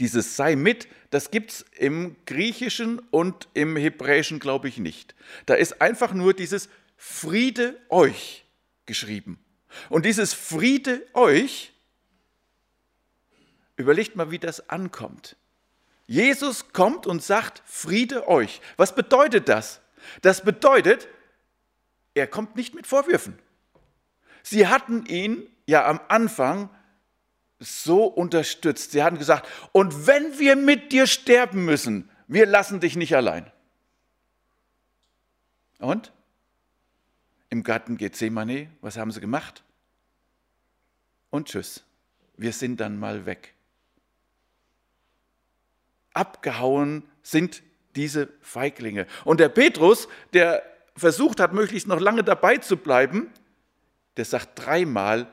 Dieses 0.00 0.36
sei 0.36 0.56
mit, 0.56 0.88
das 1.10 1.30
gibt 1.30 1.50
es 1.50 1.66
im 1.78 2.16
Griechischen 2.24 2.98
und 3.10 3.48
im 3.54 3.76
Hebräischen, 3.76 4.38
glaube 4.38 4.68
ich, 4.68 4.78
nicht. 4.78 5.14
Da 5.44 5.54
ist 5.54 5.80
einfach 5.80 6.14
nur 6.14 6.34
dieses 6.34 6.68
Friede 6.96 7.80
euch 7.88 8.44
geschrieben. 8.86 9.38
Und 9.88 10.06
dieses 10.06 10.32
Friede 10.32 11.06
euch, 11.12 11.72
überlegt 13.76 14.16
mal, 14.16 14.30
wie 14.30 14.38
das 14.38 14.68
ankommt. 14.70 15.36
Jesus 16.06 16.72
kommt 16.72 17.06
und 17.06 17.22
sagt, 17.22 17.62
Friede 17.66 18.28
euch. 18.28 18.60
Was 18.76 18.94
bedeutet 18.94 19.48
das? 19.48 19.80
Das 20.22 20.42
bedeutet, 20.42 21.08
er 22.14 22.26
kommt 22.26 22.56
nicht 22.56 22.74
mit 22.74 22.86
Vorwürfen. 22.86 23.38
Sie 24.42 24.68
hatten 24.68 25.04
ihn 25.06 25.48
ja 25.66 25.86
am 25.86 26.00
Anfang 26.08 26.70
so 27.58 28.04
unterstützt. 28.04 28.92
Sie 28.92 29.02
hatten 29.02 29.18
gesagt, 29.18 29.48
und 29.72 30.06
wenn 30.06 30.38
wir 30.38 30.56
mit 30.56 30.92
dir 30.92 31.06
sterben 31.06 31.64
müssen, 31.64 32.08
wir 32.28 32.46
lassen 32.46 32.80
dich 32.80 32.96
nicht 32.96 33.16
allein. 33.16 33.50
Und? 35.78 36.12
Im 37.50 37.62
Garten 37.62 37.96
Gethsemane, 37.96 38.70
was 38.80 38.96
haben 38.96 39.10
sie 39.10 39.20
gemacht? 39.20 39.62
Und 41.30 41.48
tschüss, 41.48 41.84
wir 42.36 42.52
sind 42.52 42.80
dann 42.80 42.98
mal 42.98 43.26
weg. 43.26 43.54
Abgehauen 46.12 47.02
sind 47.22 47.62
diese 47.94 48.28
Feiglinge. 48.40 49.06
Und 49.24 49.40
der 49.40 49.48
Petrus, 49.48 50.08
der 50.32 50.62
versucht 50.96 51.40
hat, 51.40 51.52
möglichst 51.52 51.88
noch 51.88 52.00
lange 52.00 52.24
dabei 52.24 52.56
zu 52.56 52.76
bleiben, 52.76 53.30
der 54.16 54.24
sagt 54.24 54.58
dreimal, 54.58 55.26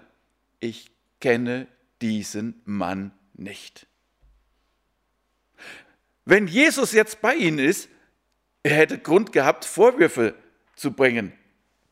ich 0.60 0.92
kenne 1.22 1.68
diesen 2.02 2.62
Mann 2.66 3.12
nicht. 3.34 3.88
Wenn 6.26 6.48
Jesus 6.48 6.94
jetzt 6.94 7.22
bei 7.22 7.36
ihnen 7.36 7.60
ist, 7.60 7.90
er 8.62 8.76
hätte 8.76 8.98
Grund 8.98 9.32
gehabt, 9.34 9.66
Vorwürfe 9.66 10.36
zu 10.76 10.92
bringen. 10.92 11.34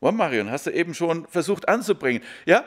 Oh, 0.04 0.10
Marion, 0.10 0.50
hast 0.50 0.66
du 0.66 0.70
eben 0.72 0.94
schon 0.94 1.28
versucht 1.28 1.68
anzubringen. 1.68 2.24
Ja, 2.44 2.64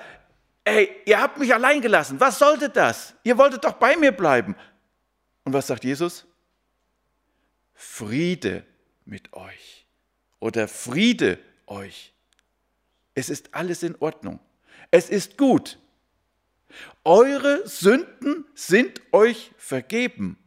ey, 0.63 0.89
ihr 1.05 1.19
habt 1.19 1.37
mich 1.37 1.53
allein 1.53 1.81
gelassen. 1.81 2.17
Was 2.21 2.39
sollte 2.39 2.69
das? 2.69 3.13
Ihr 3.23 3.37
wolltet 3.37 3.65
doch 3.65 3.73
bei 3.73 3.97
mir 3.97 4.13
bleiben. 4.13 4.55
Und 5.43 5.51
was 5.51 5.67
sagt 5.67 5.83
Jesus? 5.83 6.25
Friede 7.73 8.65
mit 9.03 9.33
euch 9.33 9.85
oder 10.39 10.69
Friede 10.69 11.37
euch. 11.67 12.13
Es 13.15 13.29
ist 13.29 13.53
alles 13.53 13.83
in 13.83 13.97
Ordnung. 13.99 14.39
Es 14.89 15.09
ist 15.09 15.37
gut. 15.37 15.77
Eure 17.03 17.67
Sünden 17.67 18.45
sind 18.55 19.01
euch 19.11 19.51
vergeben. 19.57 20.37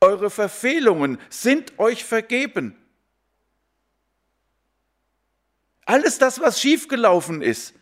Eure 0.00 0.30
Verfehlungen 0.30 1.18
sind 1.28 1.78
euch 1.78 2.04
vergeben. 2.04 2.74
Alles 5.88 6.18
das, 6.18 6.38
was 6.38 6.60
schiefgelaufen 6.60 7.40
ist, 7.40 7.72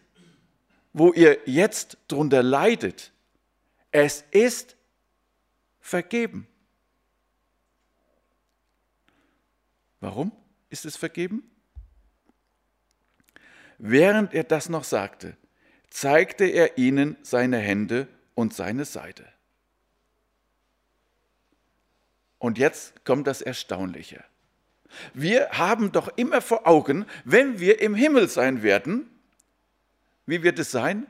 wo 0.92 1.12
ihr 1.12 1.40
jetzt 1.44 1.98
drunter 2.06 2.40
leidet, 2.40 3.10
es 3.90 4.22
ist 4.30 4.76
vergeben. 5.80 6.46
Warum 9.98 10.30
ist 10.70 10.84
es 10.84 10.96
vergeben? 10.96 11.50
Während 13.78 14.34
er 14.34 14.44
das 14.44 14.68
noch 14.68 14.84
sagte, 14.84 15.36
zeigte 15.90 16.44
er 16.44 16.78
ihnen 16.78 17.16
seine 17.22 17.58
Hände 17.58 18.06
und 18.36 18.54
seine 18.54 18.84
Seite. 18.84 19.26
Und 22.38 22.56
jetzt 22.56 23.04
kommt 23.04 23.26
das 23.26 23.42
Erstaunliche. 23.42 24.22
Wir 25.14 25.50
haben 25.50 25.92
doch 25.92 26.08
immer 26.16 26.40
vor 26.40 26.66
Augen, 26.66 27.06
wenn 27.24 27.60
wir 27.60 27.80
im 27.80 27.94
Himmel 27.94 28.28
sein 28.28 28.62
werden, 28.62 29.10
wie 30.26 30.42
wird 30.42 30.58
es 30.58 30.70
sein? 30.70 31.06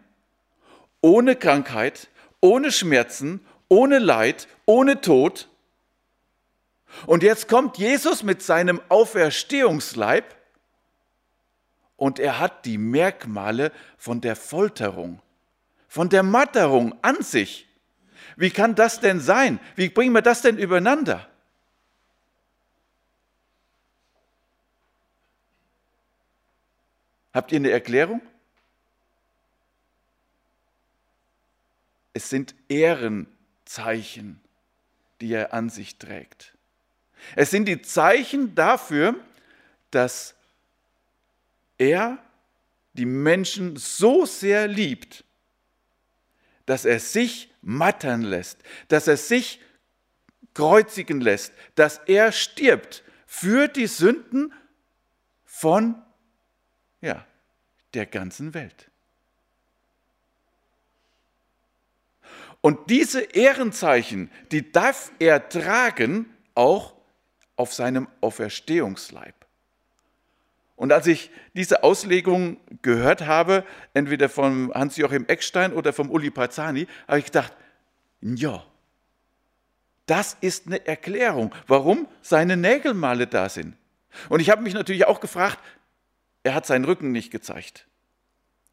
Ohne 1.00 1.36
Krankheit, 1.36 2.08
ohne 2.40 2.70
Schmerzen, 2.70 3.40
ohne 3.68 3.98
Leid, 3.98 4.46
ohne 4.66 5.00
Tod. 5.00 5.48
Und 7.06 7.22
jetzt 7.22 7.48
kommt 7.48 7.78
Jesus 7.78 8.22
mit 8.22 8.42
seinem 8.42 8.80
Auferstehungsleib 8.88 10.36
und 11.96 12.18
er 12.18 12.38
hat 12.38 12.64
die 12.66 12.78
Merkmale 12.78 13.72
von 13.96 14.20
der 14.20 14.36
Folterung, 14.36 15.20
von 15.88 16.08
der 16.08 16.22
Matterung 16.22 16.94
an 17.02 17.22
sich. 17.22 17.66
Wie 18.36 18.50
kann 18.50 18.74
das 18.74 19.00
denn 19.00 19.20
sein? 19.20 19.58
Wie 19.76 19.88
bringen 19.88 20.14
wir 20.14 20.22
das 20.22 20.42
denn 20.42 20.58
übereinander? 20.58 21.26
Habt 27.36 27.52
ihr 27.52 27.56
eine 27.56 27.70
Erklärung? 27.70 28.22
Es 32.14 32.30
sind 32.30 32.54
Ehrenzeichen, 32.66 34.40
die 35.20 35.34
er 35.34 35.52
an 35.52 35.68
sich 35.68 35.98
trägt. 35.98 36.54
Es 37.34 37.50
sind 37.50 37.66
die 37.66 37.82
Zeichen 37.82 38.54
dafür, 38.54 39.16
dass 39.90 40.34
er 41.76 42.16
die 42.94 43.04
Menschen 43.04 43.76
so 43.76 44.24
sehr 44.24 44.66
liebt, 44.66 45.22
dass 46.64 46.86
er 46.86 47.00
sich 47.00 47.52
mattern 47.60 48.22
lässt, 48.22 48.60
dass 48.88 49.08
er 49.08 49.18
sich 49.18 49.60
kreuzigen 50.54 51.20
lässt, 51.20 51.52
dass 51.74 51.98
er 52.06 52.32
stirbt 52.32 53.04
für 53.26 53.68
die 53.68 53.88
Sünden 53.88 54.54
von 55.44 56.02
ja, 57.06 57.24
der 57.94 58.04
ganzen 58.06 58.52
Welt. 58.52 58.90
Und 62.60 62.90
diese 62.90 63.20
Ehrenzeichen, 63.20 64.30
die 64.50 64.72
darf 64.72 65.12
er 65.20 65.48
tragen, 65.48 66.26
auch 66.54 66.94
auf 67.54 67.72
seinem 67.72 68.08
Auferstehungsleib. 68.20 69.34
Und 70.74 70.92
als 70.92 71.06
ich 71.06 71.30
diese 71.54 71.84
Auslegung 71.84 72.58
gehört 72.82 73.26
habe, 73.26 73.64
entweder 73.94 74.28
von 74.28 74.72
Hans-Joachim 74.74 75.26
Eckstein 75.28 75.72
oder 75.72 75.92
vom 75.92 76.10
Uli 76.10 76.30
Pazzani, 76.30 76.86
habe 77.06 77.20
ich 77.20 77.26
gedacht, 77.26 77.52
ja, 78.20 78.64
das 80.06 80.36
ist 80.40 80.66
eine 80.66 80.84
Erklärung, 80.86 81.54
warum 81.66 82.08
seine 82.20 82.56
Nägelmale 82.56 83.26
da 83.26 83.48
sind. 83.48 83.76
Und 84.28 84.40
ich 84.40 84.50
habe 84.50 84.62
mich 84.62 84.74
natürlich 84.74 85.06
auch 85.06 85.20
gefragt, 85.20 85.58
er 86.46 86.54
hat 86.54 86.64
seinen 86.64 86.84
Rücken 86.84 87.10
nicht 87.10 87.32
gezeigt. 87.32 87.88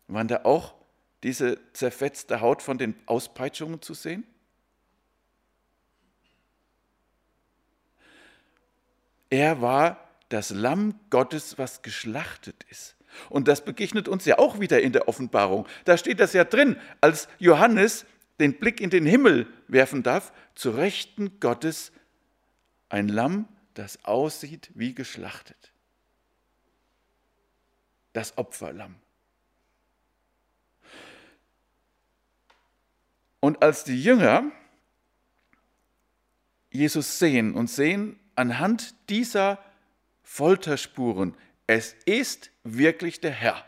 Waren 0.08 0.28
da 0.28 0.42
auch 0.44 0.76
diese 1.24 1.58
zerfetzte 1.74 2.40
Haut 2.40 2.62
von 2.62 2.78
den 2.78 2.94
Auspeitschungen 3.08 3.82
zu 3.82 3.96
sehen? 3.96 4.28
Er 9.32 9.60
war 9.64 10.08
das 10.30 10.52
Lamm 10.52 11.00
Gottes, 11.10 11.58
was 11.58 11.82
geschlachtet 11.82 12.64
ist. 12.70 12.96
Und 13.32 13.48
das 13.48 13.66
begegnet 13.66 14.08
uns 14.08 14.26
ja 14.26 14.38
auch 14.38 14.60
wieder 14.60 14.80
in 14.80 14.94
der 14.94 15.08
Offenbarung. 15.08 15.68
Da 15.86 15.98
steht 15.98 16.20
das 16.20 16.34
ja 16.34 16.44
drin, 16.44 16.78
als 17.02 17.28
Johannes 17.40 18.06
den 18.40 18.60
Blick 18.60 18.82
in 18.82 18.92
den 18.92 19.08
Himmel 19.08 19.48
werfen 19.68 20.04
darf, 20.04 20.32
zu 20.54 20.70
Rechten 20.70 21.40
Gottes 21.40 21.92
ein 22.90 23.08
Lamm, 23.08 23.48
das 23.74 24.06
aussieht 24.06 24.70
wie 24.76 24.94
geschlachtet. 24.94 25.73
Das 28.14 28.38
Opferlamm. 28.38 28.96
Und 33.40 33.62
als 33.62 33.84
die 33.84 34.02
Jünger 34.02 34.52
Jesus 36.74 37.20
sehen 37.20 37.54
und 37.54 37.70
sehen 37.70 38.20
anhand 38.36 38.96
dieser 39.10 39.64
Folterspuren, 40.24 41.38
es 41.68 41.94
ist 42.06 42.52
wirklich 42.64 43.22
der 43.22 43.32
Herr. 43.32 43.66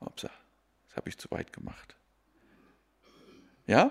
Upsa, 0.00 0.30
das 0.86 0.96
habe 0.96 1.08
ich 1.10 1.18
zu 1.18 1.30
weit 1.30 1.52
gemacht. 1.52 1.94
Ja, 3.66 3.90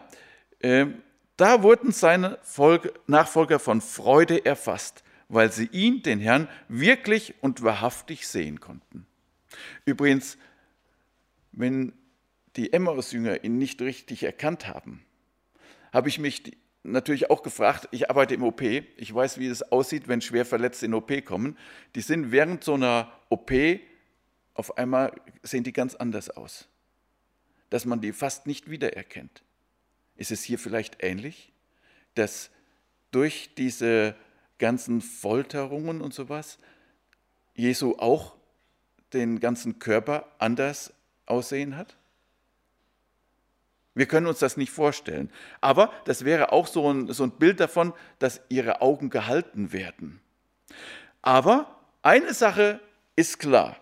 äh, 0.59 0.87
da 1.35 1.61
wurden 1.61 1.91
seine 1.91 2.39
Folge, 2.41 2.93
Nachfolger 3.05 3.59
von 3.59 3.79
Freude 3.79 4.43
erfasst, 4.43 5.03
weil 5.29 5.51
sie 5.51 5.67
ihn, 5.72 6.03
den 6.03 6.19
Herrn, 6.19 6.48
wirklich 6.67 7.36
und 7.41 7.63
wahrhaftig 7.63 8.27
sehen 8.27 8.60
konnten. 8.60 9.05
Übrigens, 9.86 10.38
wenn 11.51 11.93
die 12.56 12.73
Emmaus-Jünger 12.73 13.43
ihn 13.43 13.58
nicht 13.58 13.82
richtig 13.82 14.23
erkannt 14.23 14.67
haben, 14.67 15.06
habe 15.91 16.10
ich 16.10 16.19
mich 16.19 16.43
natürlich 16.84 17.30
auch 17.30 17.43
gefragt, 17.43 17.88
ich 17.91 18.10
arbeite 18.10 18.34
im 18.34 18.43
OP, 18.43 18.62
ich 18.62 19.13
weiß, 19.13 19.39
wie 19.39 19.47
es 19.47 19.63
aussieht, 19.71 20.08
wenn 20.08 20.21
schwer 20.21 20.45
Verletzte 20.45 20.86
in 20.86 20.93
OP 20.93 21.25
kommen. 21.25 21.58
Die 21.95 22.01
sind 22.01 22.32
während 22.32 22.63
so 22.63 22.75
einer 22.75 23.12
OP, 23.30 23.51
auf 24.54 24.78
einmal 24.78 25.13
sehen 25.43 25.63
die 25.63 25.73
ganz 25.73 25.95
anders 25.95 26.30
aus, 26.30 26.67
dass 27.69 27.86
man 27.86 28.01
die 28.01 28.13
fast 28.13 28.47
nicht 28.47 28.69
wiedererkennt. 28.69 29.43
Ist 30.15 30.32
es 30.32 30.43
hier 30.43 30.58
vielleicht 30.58 31.04
ähnlich, 31.04 31.51
dass 32.15 32.49
durch 33.12 33.51
diese 33.56 34.15
ganzen 34.60 35.02
Folterungen 35.02 36.02
und 36.02 36.13
sowas 36.13 36.58
Jesu 37.56 37.96
auch 37.98 38.36
den 39.13 39.39
ganzen 39.39 39.80
Körper 39.80 40.28
anders 40.39 40.93
aussehen 41.26 41.76
hat? 41.78 41.96
Wir 43.98 44.06
können 44.06 44.28
uns 44.28 44.38
das 44.38 44.58
nicht 44.58 44.72
vorstellen. 44.72 45.32
Aber 45.60 45.91
das 46.06 46.24
wäre 46.24 46.52
auch 46.52 46.67
so 46.67 46.91
ein, 46.91 47.12
so 47.12 47.24
ein 47.24 47.32
Bild 47.32 47.60
davon, 47.60 47.93
dass 48.20 48.41
ihre 48.48 48.82
Augen 48.82 49.10
gehalten 49.10 49.74
werden. 49.74 50.22
Aber 51.24 51.76
eine 52.04 52.36
Sache 52.36 52.80
ist 53.15 53.39
klar. 53.39 53.76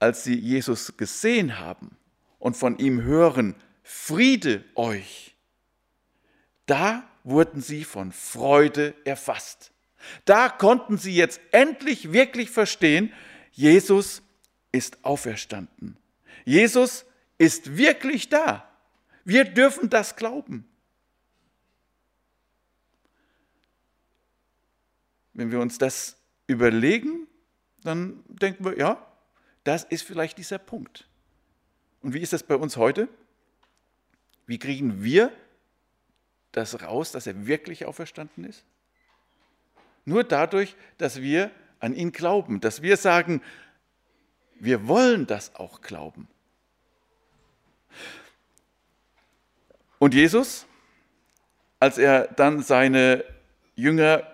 Als 0.00 0.24
sie 0.24 0.34
Jesus 0.34 0.96
gesehen 0.96 1.60
haben 1.60 1.96
und 2.40 2.56
von 2.56 2.76
ihm 2.78 3.02
hören, 3.02 3.54
Friede 3.84 4.64
euch, 4.74 5.36
da 6.66 7.04
wurden 7.24 7.60
sie 7.60 7.84
von 7.84 8.12
Freude 8.12 8.94
erfasst. 9.04 9.72
Da 10.24 10.48
konnten 10.48 10.98
sie 10.98 11.14
jetzt 11.14 11.40
endlich 11.52 12.12
wirklich 12.12 12.50
verstehen, 12.50 13.12
Jesus 13.52 14.22
ist 14.72 15.04
auferstanden. 15.04 15.96
Jesus 16.44 17.04
ist 17.38 17.76
wirklich 17.76 18.28
da. 18.28 18.68
Wir 19.24 19.44
dürfen 19.44 19.90
das 19.90 20.16
glauben. 20.16 20.66
Wenn 25.34 25.50
wir 25.50 25.60
uns 25.60 25.78
das 25.78 26.16
überlegen, 26.46 27.26
dann 27.82 28.22
denken 28.26 28.64
wir, 28.64 28.76
ja, 28.76 29.06
das 29.64 29.84
ist 29.84 30.02
vielleicht 30.02 30.38
dieser 30.38 30.58
Punkt. 30.58 31.08
Und 32.02 32.14
wie 32.14 32.20
ist 32.20 32.32
das 32.32 32.42
bei 32.42 32.56
uns 32.56 32.76
heute? 32.76 33.08
Wie 34.46 34.58
kriegen 34.58 35.02
wir 35.02 35.32
das 36.52 36.82
raus, 36.82 37.12
dass 37.12 37.26
er 37.26 37.46
wirklich 37.46 37.84
auferstanden 37.84 38.44
ist? 38.44 38.64
Nur 40.04 40.24
dadurch, 40.24 40.76
dass 40.98 41.20
wir 41.20 41.50
an 41.80 41.94
ihn 41.94 42.12
glauben, 42.12 42.60
dass 42.60 42.82
wir 42.82 42.96
sagen, 42.96 43.42
wir 44.54 44.86
wollen 44.86 45.26
das 45.26 45.54
auch 45.56 45.80
glauben. 45.80 46.28
Und 49.98 50.14
Jesus, 50.14 50.66
als 51.80 51.98
er 51.98 52.28
dann 52.28 52.62
seine 52.62 53.24
Jünger 53.74 54.26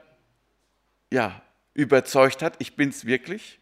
ja, 1.10 1.42
überzeugt 1.74 2.42
hat, 2.42 2.56
ich 2.58 2.76
bin's 2.76 3.06
wirklich, 3.06 3.58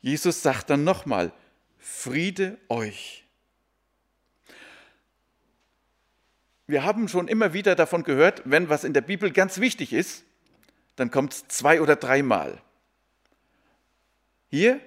Jesus 0.00 0.42
sagt 0.42 0.70
dann 0.70 0.84
nochmal, 0.84 1.32
Friede 1.78 2.58
euch. 2.68 3.25
Wir 6.66 6.84
haben 6.84 7.08
schon 7.08 7.28
immer 7.28 7.52
wieder 7.52 7.74
davon 7.74 8.02
gehört, 8.02 8.42
wenn 8.44 8.68
was 8.68 8.84
in 8.84 8.92
der 8.92 9.00
Bibel 9.00 9.30
ganz 9.30 9.60
wichtig 9.60 9.92
ist, 9.92 10.24
dann 10.96 11.10
kommt 11.10 11.32
es 11.32 11.48
zwei 11.48 11.80
oder 11.80 11.96
dreimal. 11.96 12.58
Hier 14.48 14.80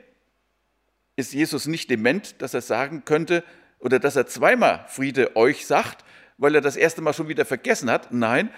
ist 1.16 1.34
Jesus 1.34 1.68
nicht 1.68 1.90
dement, 1.90 2.42
dass 2.42 2.54
er 2.54 2.62
sagen 2.62 3.06
könnte 3.06 3.44
oder 3.80 4.00
dass 4.00 4.16
er 4.16 4.28
zweimal 4.28 4.86
Friede 4.88 5.36
euch 5.36 5.66
sagt, 5.66 6.04
weil 6.38 6.56
er 6.56 6.62
das 6.62 6.76
erste 6.76 7.02
Mal 7.02 7.14
schon 7.14 7.28
wieder 7.28 7.46
vergessen 7.46 7.90
hat. 7.90 8.12
Nein, 8.12 8.50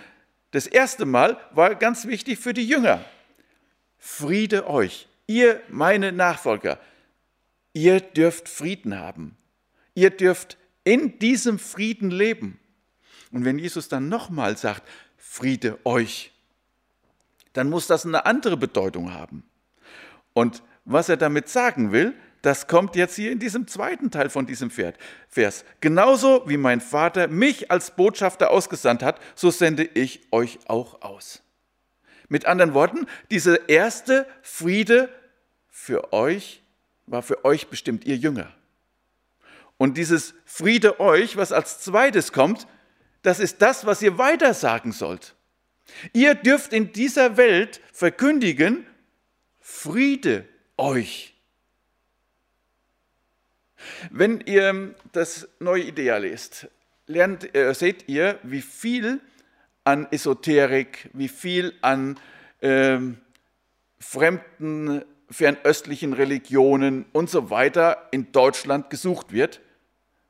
das 0.52 0.68
erste 0.68 1.06
Mal 1.06 1.38
war 1.52 1.76
ganz 1.76 2.06
wichtig 2.06 2.40
für 2.40 2.54
die 2.54 2.68
Jünger. 2.68 3.04
Friede 3.98 4.68
euch, 4.68 5.08
ihr 5.28 5.62
meine 5.70 6.12
Nachfolger. 6.12 6.80
Ihr 7.74 8.00
dürft 8.02 8.50
Frieden 8.50 9.00
haben. 9.00 9.38
Ihr 9.94 10.10
dürft 10.10 10.58
in 10.84 11.20
diesem 11.20 11.60
Frieden 11.60 12.12
leben. 12.12 12.60
Und 13.32 13.46
wenn 13.46 13.60
Jesus 13.60 13.88
dann 13.88 14.10
nochmal 14.10 14.58
sagt, 14.58 14.84
Friede 15.18 15.80
euch, 15.86 16.32
dann 17.54 17.70
muss 17.70 17.88
das 17.88 18.06
eine 18.06 18.26
andere 18.26 18.58
Bedeutung 18.58 19.14
haben. 19.14 19.44
Und 20.34 20.64
was 20.86 21.10
er 21.10 21.18
damit 21.18 21.50
sagen 21.50 21.92
will, 21.92 22.14
das 22.42 22.68
kommt 22.68 22.96
jetzt 22.96 23.16
hier 23.16 23.32
in 23.32 23.40
diesem 23.40 23.68
zweiten 23.68 24.10
Teil 24.10 24.30
von 24.30 24.48
diesem 24.48 24.72
Vers. 24.72 25.64
Genauso 25.80 26.44
wie 26.48 26.58
mein 26.58 26.82
Vater 26.82 27.28
mich 27.28 27.70
als 27.70 27.96
Botschafter 27.96 28.50
ausgesandt 28.50 29.04
hat, 29.04 29.20
so 29.36 29.52
sende 29.52 29.84
ich 29.84 30.22
euch 30.32 30.60
auch 30.68 31.02
aus. 31.02 31.44
Mit 32.30 32.46
anderen 32.46 32.74
Worten, 32.74 33.06
diese 33.30 33.56
erste 33.68 34.26
Friede 34.42 35.10
für 35.70 36.14
euch 36.14 36.64
war 37.06 37.22
für 37.22 37.46
euch 37.46 37.68
bestimmt 37.68 38.06
ihr 38.06 38.16
Jünger. 38.16 38.52
Und 39.78 39.98
dieses 39.98 40.34
Friede 40.46 41.00
euch, 41.00 41.38
was 41.38 41.52
als 41.52 41.80
zweites 41.80 42.32
kommt, 42.32 42.68
das 43.22 43.40
ist 43.40 43.62
das, 43.62 43.86
was 43.86 44.02
ihr 44.02 44.18
weiter 44.18 44.54
sagen 44.54 44.92
sollt. 44.92 45.36
Ihr 46.14 46.36
dürft 46.36 46.74
in 46.74 46.92
dieser 46.92 47.38
Welt 47.38 47.82
verkündigen, 47.92 48.86
Friede 49.60 50.46
euch. 50.78 51.34
Wenn 54.10 54.42
ihr 54.42 54.96
das 55.12 55.48
neue 55.60 55.84
Ideal 55.84 56.24
lest, 56.24 56.68
lernt, 57.08 57.56
äh, 57.56 57.74
seht 57.74 58.08
ihr, 58.08 58.40
wie 58.44 58.62
viel 58.62 59.20
an 59.84 60.08
Esoterik, 60.12 61.10
wie 61.14 61.28
viel 61.28 61.74
an 61.82 62.20
ähm, 62.62 63.18
fremden, 64.00 65.04
fernöstlichen 65.30 66.14
Religionen 66.14 67.06
und 67.14 67.30
so 67.30 67.50
weiter 67.50 68.08
in 68.12 68.32
Deutschland 68.32 68.90
gesucht 68.90 69.32
wird, 69.32 69.62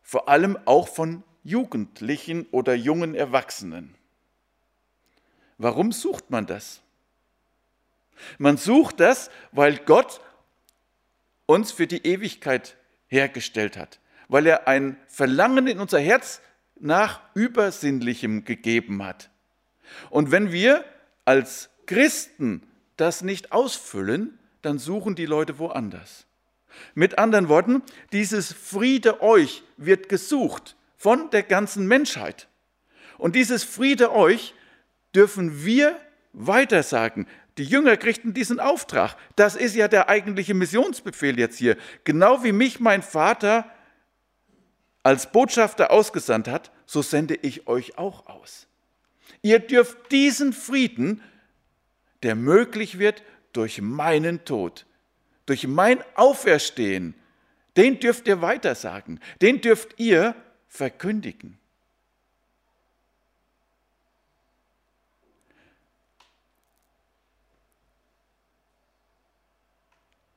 vor 0.03 0.29
allem 0.29 0.57
auch 0.65 0.87
von 0.87 1.23
Jugendlichen 1.43 2.45
oder 2.51 2.73
jungen 2.75 3.15
Erwachsenen. 3.15 3.95
Warum 5.57 5.91
sucht 5.91 6.29
man 6.29 6.45
das? 6.45 6.81
Man 8.37 8.57
sucht 8.57 8.99
das, 8.99 9.31
weil 9.51 9.77
Gott 9.77 10.21
uns 11.45 11.71
für 11.71 11.87
die 11.87 12.05
Ewigkeit 12.05 12.77
hergestellt 13.07 13.77
hat, 13.77 13.99
weil 14.27 14.45
er 14.45 14.67
ein 14.67 14.97
Verlangen 15.07 15.67
in 15.67 15.79
unser 15.79 15.99
Herz 15.99 16.41
nach 16.79 17.21
Übersinnlichem 17.33 18.45
gegeben 18.45 19.03
hat. 19.03 19.29
Und 20.09 20.31
wenn 20.31 20.51
wir 20.51 20.85
als 21.25 21.69
Christen 21.85 22.63
das 22.97 23.21
nicht 23.21 23.51
ausfüllen, 23.51 24.37
dann 24.61 24.79
suchen 24.79 25.15
die 25.15 25.25
Leute 25.25 25.59
woanders. 25.59 26.25
Mit 26.93 27.17
anderen 27.17 27.49
Worten, 27.49 27.81
dieses 28.11 28.53
Friede 28.53 29.21
euch 29.21 29.63
wird 29.77 30.07
gesucht 30.07 30.75
von 31.01 31.31
der 31.31 31.41
ganzen 31.41 31.87
Menschheit. 31.87 32.47
Und 33.17 33.35
dieses 33.35 33.63
Friede 33.63 34.11
euch 34.13 34.53
dürfen 35.15 35.65
wir 35.65 35.99
weitersagen. 36.31 37.25
Die 37.57 37.63
Jünger 37.63 37.97
kriegten 37.97 38.35
diesen 38.35 38.59
Auftrag. 38.59 39.15
Das 39.35 39.55
ist 39.55 39.75
ja 39.75 39.87
der 39.87 40.09
eigentliche 40.09 40.53
Missionsbefehl 40.53 41.39
jetzt 41.39 41.57
hier. 41.57 41.75
Genau 42.03 42.43
wie 42.43 42.51
mich 42.51 42.79
mein 42.79 43.01
Vater 43.01 43.65
als 45.01 45.31
Botschafter 45.31 45.89
ausgesandt 45.89 46.47
hat, 46.47 46.71
so 46.85 47.01
sende 47.01 47.33
ich 47.33 47.67
euch 47.67 47.97
auch 47.97 48.27
aus. 48.27 48.67
Ihr 49.41 49.57
dürft 49.57 50.11
diesen 50.11 50.53
Frieden, 50.53 51.23
der 52.21 52.35
möglich 52.35 52.99
wird 52.99 53.23
durch 53.53 53.81
meinen 53.81 54.45
Tod, 54.45 54.85
durch 55.47 55.65
mein 55.65 56.03
Auferstehen, 56.13 57.15
den 57.75 57.99
dürft 57.99 58.27
ihr 58.27 58.43
weitersagen, 58.43 59.19
den 59.41 59.61
dürft 59.61 59.99
ihr 59.99 60.35
verkündigen. 60.71 61.59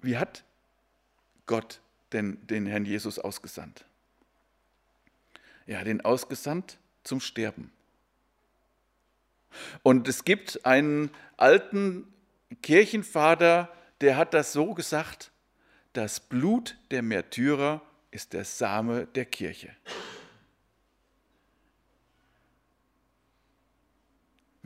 Wie 0.00 0.18
hat 0.18 0.42
Gott 1.46 1.80
denn 2.12 2.44
den 2.48 2.66
Herrn 2.66 2.84
Jesus 2.84 3.18
ausgesandt? 3.20 3.84
Er 5.66 5.78
hat 5.78 5.86
ihn 5.86 6.00
ausgesandt 6.00 6.78
zum 7.04 7.20
Sterben. 7.20 7.72
Und 9.84 10.08
es 10.08 10.24
gibt 10.24 10.66
einen 10.66 11.10
alten 11.36 12.12
Kirchenvater, 12.60 13.72
der 14.00 14.16
hat 14.16 14.34
das 14.34 14.52
so 14.52 14.74
gesagt, 14.74 15.30
das 15.92 16.18
Blut 16.18 16.76
der 16.90 17.02
Märtyrer 17.02 17.80
ist 18.10 18.32
der 18.32 18.44
Same 18.44 19.06
der 19.06 19.26
Kirche. 19.26 19.74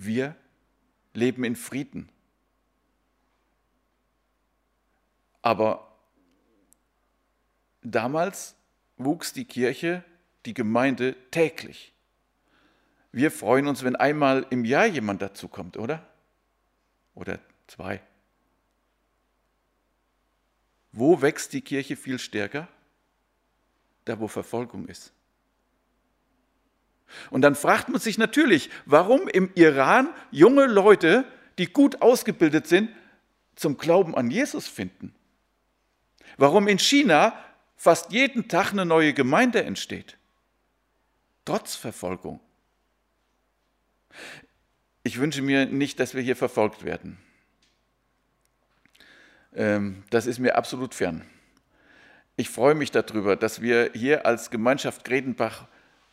Wir 0.01 0.37
leben 1.13 1.43
in 1.43 1.57
Frieden. 1.57 2.09
Aber 5.43 5.93
damals 7.83 8.55
wuchs 8.97 9.33
die 9.33 9.45
Kirche, 9.45 10.05
die 10.47 10.55
Gemeinde 10.55 11.17
täglich. 11.33 11.93
Wir 13.11 13.33
freuen 13.33 13.67
uns, 13.67 13.83
wenn 13.83 13.97
einmal 13.97 14.47
im 14.51 14.65
Jahr 14.65 14.87
jemand 14.87 15.21
dazukommt, 15.21 15.77
oder? 15.77 16.07
Oder 17.17 17.41
zwei. 17.67 18.01
Wo 20.93 21.21
wächst 21.21 21.53
die 21.53 21.63
Kirche 21.63 21.97
viel 21.97 22.21
stärker? 22.21 22.69
Da, 24.05 24.21
wo 24.21 24.29
Verfolgung 24.29 24.87
ist. 24.87 25.13
Und 27.31 27.42
dann 27.42 27.55
fragt 27.55 27.88
man 27.88 28.01
sich 28.01 28.18
natürlich, 28.18 28.71
warum 28.85 29.29
im 29.29 29.51
Iran 29.55 30.09
junge 30.31 30.66
Leute, 30.66 31.25
die 31.59 31.66
gut 31.66 32.03
ausgebildet 32.03 32.66
sind, 32.66 32.90
zum 33.57 33.77
Glauben 33.77 34.14
an 34.14 34.31
Jesus 34.31 34.68
finden. 34.68 35.14
Warum 36.37 36.68
in 36.68 36.79
China 36.79 37.33
fast 37.79 38.12
jeden 38.12 38.49
Tag 38.49 38.73
eine 38.73 38.85
neue 38.85 39.14
Gemeinde 39.14 39.62
entsteht. 39.62 40.18
Trotz 41.44 41.77
Verfolgung. 41.77 42.40
Ich 45.05 45.18
wünsche 45.18 45.40
mir 45.40 45.64
nicht, 45.64 45.99
dass 46.01 46.14
wir 46.14 46.21
hier 46.21 46.37
verfolgt 46.37 46.85
werden. 46.85 47.18
Ähm, 49.55 50.05
das 50.11 50.27
ist 50.27 50.40
mir 50.40 50.57
absolut 50.57 50.92
fern. 50.92 51.25
Ich 52.37 52.51
freue 52.51 52.75
mich 52.75 52.90
darüber, 52.90 53.37
dass 53.37 53.62
wir 53.62 53.90
hier 53.94 54.27
als 54.27 54.51
Gemeinschaft 54.51 55.05
Gredenbach 55.05 55.66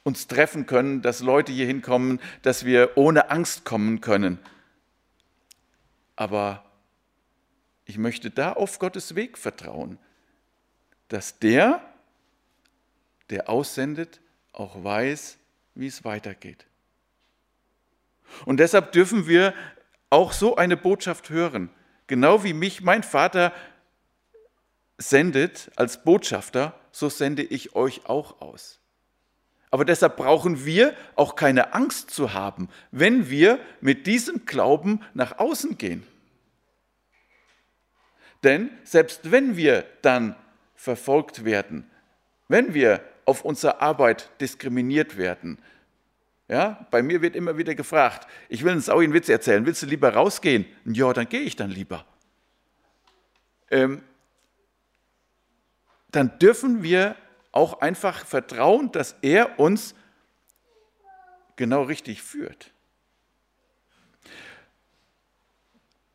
uns 0.05 0.27
treffen 0.27 0.67
können, 0.67 1.01
dass 1.01 1.19
Leute 1.19 1.51
hier 1.51 1.65
hinkommen, 1.65 2.21
dass 2.43 2.63
wir 2.63 2.91
ohne 2.95 3.31
Angst 3.31 3.65
kommen 3.65 4.01
können. 4.01 4.37
Aber 6.15 6.63
ich 7.85 7.97
möchte 7.97 8.29
da 8.29 8.53
auf 8.53 8.77
Gottes 8.77 9.15
Weg 9.15 9.35
vertrauen, 9.37 9.97
dass 11.07 11.39
der, 11.39 11.81
der 13.31 13.49
aussendet, 13.49 14.21
auch 14.53 14.83
weiß, 14.83 15.39
wie 15.73 15.87
es 15.87 16.05
weitergeht. 16.05 16.67
Und 18.45 18.57
deshalb 18.57 18.91
dürfen 18.91 19.27
wir 19.27 19.55
auch 20.11 20.33
so 20.33 20.55
eine 20.55 20.77
Botschaft 20.77 21.31
hören. 21.31 21.71
Genau 22.05 22.43
wie 22.43 22.53
mich 22.53 22.81
mein 22.81 23.01
Vater 23.01 23.51
sendet 24.99 25.71
als 25.75 26.03
Botschafter, 26.03 26.79
so 26.91 27.09
sende 27.09 27.41
ich 27.41 27.75
euch 27.75 28.05
auch 28.05 28.39
aus. 28.39 28.79
Aber 29.75 29.83
deshalb 29.83 30.15
brauchen 30.15 30.63
wir 30.63 30.93
auch 31.15 31.35
keine 31.35 31.73
Angst 31.73 32.09
zu 32.09 32.33
haben, 32.33 32.69
wenn 32.91 33.29
wir 33.29 33.59
mit 33.81 34.07
diesem 34.07 34.45
Glauben 34.45 35.01
nach 35.13 35.37
außen 35.37 35.77
gehen. 35.77 36.07
Denn 38.41 38.69
selbst 38.85 39.33
wenn 39.33 39.57
wir 39.57 39.85
dann 40.01 40.37
verfolgt 40.75 41.43
werden, 41.43 41.91
wenn 42.47 42.73
wir 42.73 43.01
auf 43.25 43.43
unserer 43.43 43.81
Arbeit 43.81 44.29
diskriminiert 44.39 45.17
werden, 45.17 45.59
ja, 46.47 46.87
bei 46.89 47.03
mir 47.03 47.21
wird 47.21 47.35
immer 47.35 47.57
wieder 47.57 47.75
gefragt, 47.75 48.29
ich 48.47 48.63
will 48.63 48.71
einen 48.71 48.79
saurigen 48.79 49.13
Witz 49.13 49.27
erzählen, 49.27 49.65
willst 49.65 49.81
du 49.81 49.87
lieber 49.87 50.13
rausgehen? 50.13 50.65
Ja, 50.85 51.11
dann 51.11 51.27
gehe 51.27 51.41
ich 51.41 51.57
dann 51.57 51.69
lieber. 51.69 52.05
Ähm, 53.69 54.03
dann 56.11 56.39
dürfen 56.39 56.81
wir 56.81 57.17
auch 57.55 57.81
einfach 57.81 58.25
vertrauen, 58.25 58.91
dass 58.91 59.15
er 59.21 59.59
uns 59.59 59.95
genau 61.55 61.83
richtig 61.83 62.21
führt. 62.21 62.71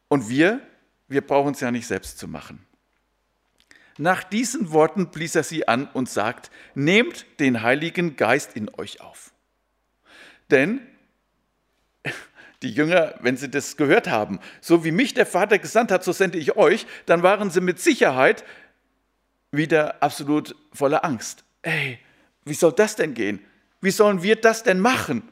Und 0.08 0.28
wir, 0.28 0.60
wir 1.08 1.26
brauchen 1.26 1.52
es 1.52 1.60
ja 1.60 1.70
nicht 1.70 1.86
selbst 1.86 2.18
zu 2.18 2.28
machen. 2.28 2.66
Nach 3.96 4.24
diesen 4.24 4.72
Worten 4.72 5.10
blies 5.10 5.34
er 5.34 5.44
sie 5.44 5.68
an 5.68 5.86
und 5.92 6.08
sagt, 6.08 6.50
nehmt 6.74 7.26
den 7.38 7.62
Heiligen 7.62 8.16
Geist 8.16 8.56
in 8.56 8.72
euch 8.78 9.00
auf. 9.00 9.32
Denn 10.50 10.80
die 12.62 12.70
Jünger, 12.70 13.14
wenn 13.20 13.36
sie 13.36 13.50
das 13.50 13.76
gehört 13.76 14.08
haben, 14.08 14.40
so 14.60 14.84
wie 14.84 14.90
mich 14.90 15.14
der 15.14 15.26
Vater 15.26 15.58
gesandt 15.58 15.92
hat, 15.92 16.02
so 16.02 16.12
sende 16.12 16.38
ich 16.38 16.56
euch, 16.56 16.86
dann 17.06 17.22
waren 17.22 17.50
sie 17.50 17.60
mit 17.60 17.78
Sicherheit 17.78 18.44
wieder 19.52 20.02
absolut 20.02 20.54
voller 20.72 21.04
Angst. 21.04 21.44
Ey, 21.62 21.98
wie 22.44 22.54
soll 22.54 22.72
das 22.72 22.96
denn 22.96 23.14
gehen? 23.14 23.40
Wie 23.80 23.90
sollen 23.90 24.22
wir 24.22 24.36
das 24.36 24.62
denn 24.62 24.80
machen? 24.80 25.22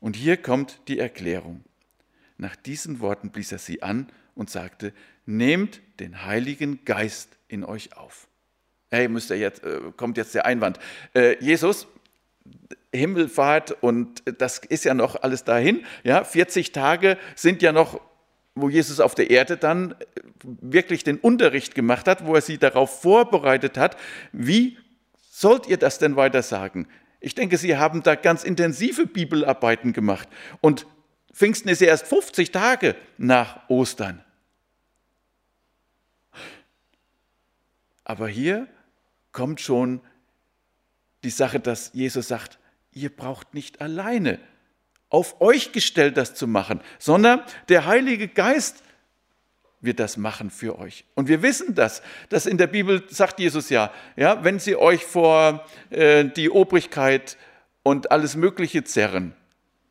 Und 0.00 0.16
hier 0.16 0.36
kommt 0.36 0.80
die 0.88 0.98
Erklärung. 0.98 1.64
Nach 2.36 2.56
diesen 2.56 3.00
Worten 3.00 3.30
blies 3.30 3.52
er 3.52 3.58
sie 3.58 3.82
an 3.82 4.10
und 4.34 4.50
sagte, 4.50 4.92
nehmt 5.26 5.80
den 6.00 6.24
Heiligen 6.24 6.84
Geist 6.84 7.38
in 7.48 7.64
euch 7.64 7.96
auf. 7.96 8.26
Hey, 8.90 9.08
müsst 9.08 9.30
ihr 9.30 9.38
jetzt, 9.38 9.62
äh, 9.62 9.80
kommt 9.96 10.16
jetzt 10.16 10.34
der 10.34 10.44
Einwand. 10.44 10.78
Äh, 11.14 11.42
Jesus, 11.42 11.86
Himmelfahrt 12.92 13.82
und 13.82 14.22
das 14.38 14.58
ist 14.58 14.84
ja 14.84 14.92
noch 14.92 15.22
alles 15.22 15.44
dahin. 15.44 15.84
Ja, 16.02 16.24
40 16.24 16.72
Tage 16.72 17.16
sind 17.36 17.62
ja 17.62 17.72
noch, 17.72 18.00
wo 18.54 18.68
Jesus 18.68 19.00
auf 19.00 19.14
der 19.14 19.30
Erde 19.30 19.56
dann 19.56 19.94
wirklich 20.42 21.04
den 21.04 21.18
Unterricht 21.18 21.74
gemacht 21.74 22.06
hat, 22.06 22.26
wo 22.26 22.34
er 22.34 22.42
sie 22.42 22.58
darauf 22.58 23.00
vorbereitet 23.00 23.78
hat. 23.78 23.96
Wie 24.32 24.78
sollt 25.30 25.66
ihr 25.66 25.78
das 25.78 25.98
denn 25.98 26.16
weiter 26.16 26.42
sagen? 26.42 26.86
Ich 27.20 27.34
denke, 27.34 27.56
Sie 27.56 27.76
haben 27.76 28.02
da 28.02 28.14
ganz 28.16 28.42
intensive 28.44 29.06
Bibelarbeiten 29.06 29.92
gemacht. 29.92 30.28
Und 30.60 30.86
Pfingsten 31.32 31.68
ist 31.68 31.80
ja 31.80 31.86
erst 31.86 32.06
50 32.08 32.50
Tage 32.50 32.96
nach 33.16 33.68
Ostern. 33.68 34.22
Aber 38.04 38.28
hier 38.28 38.66
kommt 39.30 39.60
schon 39.60 40.00
die 41.22 41.30
Sache, 41.30 41.60
dass 41.60 41.92
Jesus 41.94 42.28
sagt, 42.28 42.58
ihr 42.92 43.08
braucht 43.08 43.54
nicht 43.54 43.80
alleine 43.80 44.40
auf 45.12 45.42
euch 45.42 45.72
gestellt, 45.72 46.16
das 46.16 46.34
zu 46.34 46.46
machen, 46.46 46.80
sondern 46.98 47.42
der 47.68 47.84
Heilige 47.84 48.28
Geist 48.28 48.82
wird 49.82 50.00
das 50.00 50.16
machen 50.16 50.50
für 50.50 50.78
euch. 50.78 51.04
Und 51.14 51.28
wir 51.28 51.42
wissen 51.42 51.74
das, 51.74 52.02
dass 52.30 52.46
in 52.46 52.56
der 52.56 52.66
Bibel 52.66 53.04
sagt 53.10 53.38
Jesus 53.38 53.68
ja, 53.68 53.92
ja 54.16 54.42
wenn 54.42 54.58
sie 54.58 54.74
euch 54.74 55.04
vor 55.04 55.66
äh, 55.90 56.24
die 56.24 56.48
Obrigkeit 56.48 57.36
und 57.82 58.10
alles 58.10 58.36
Mögliche 58.36 58.84
zerren, 58.84 59.34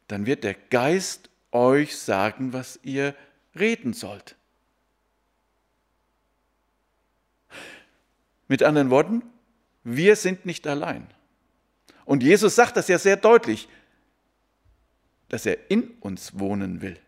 dann 0.07 0.25
wird 0.25 0.43
der 0.43 0.55
Geist 0.71 1.29
euch 1.51 1.97
sagen, 1.97 2.51
was 2.51 2.79
ihr 2.81 3.13
reden 3.57 3.93
sollt. 3.93 4.35
Mit 8.47 8.63
anderen 8.63 8.89
Worten, 8.89 9.21
wir 9.83 10.15
sind 10.15 10.47
nicht 10.47 10.65
allein. 10.65 11.05
Und 12.05 12.23
Jesus 12.23 12.55
sagt 12.55 12.75
das 12.75 12.87
ja 12.87 12.97
sehr 12.97 13.17
deutlich, 13.17 13.69
dass 15.31 15.45
er 15.45 15.71
in 15.71 15.91
uns 16.01 16.37
wohnen 16.39 16.81
will. 16.81 16.99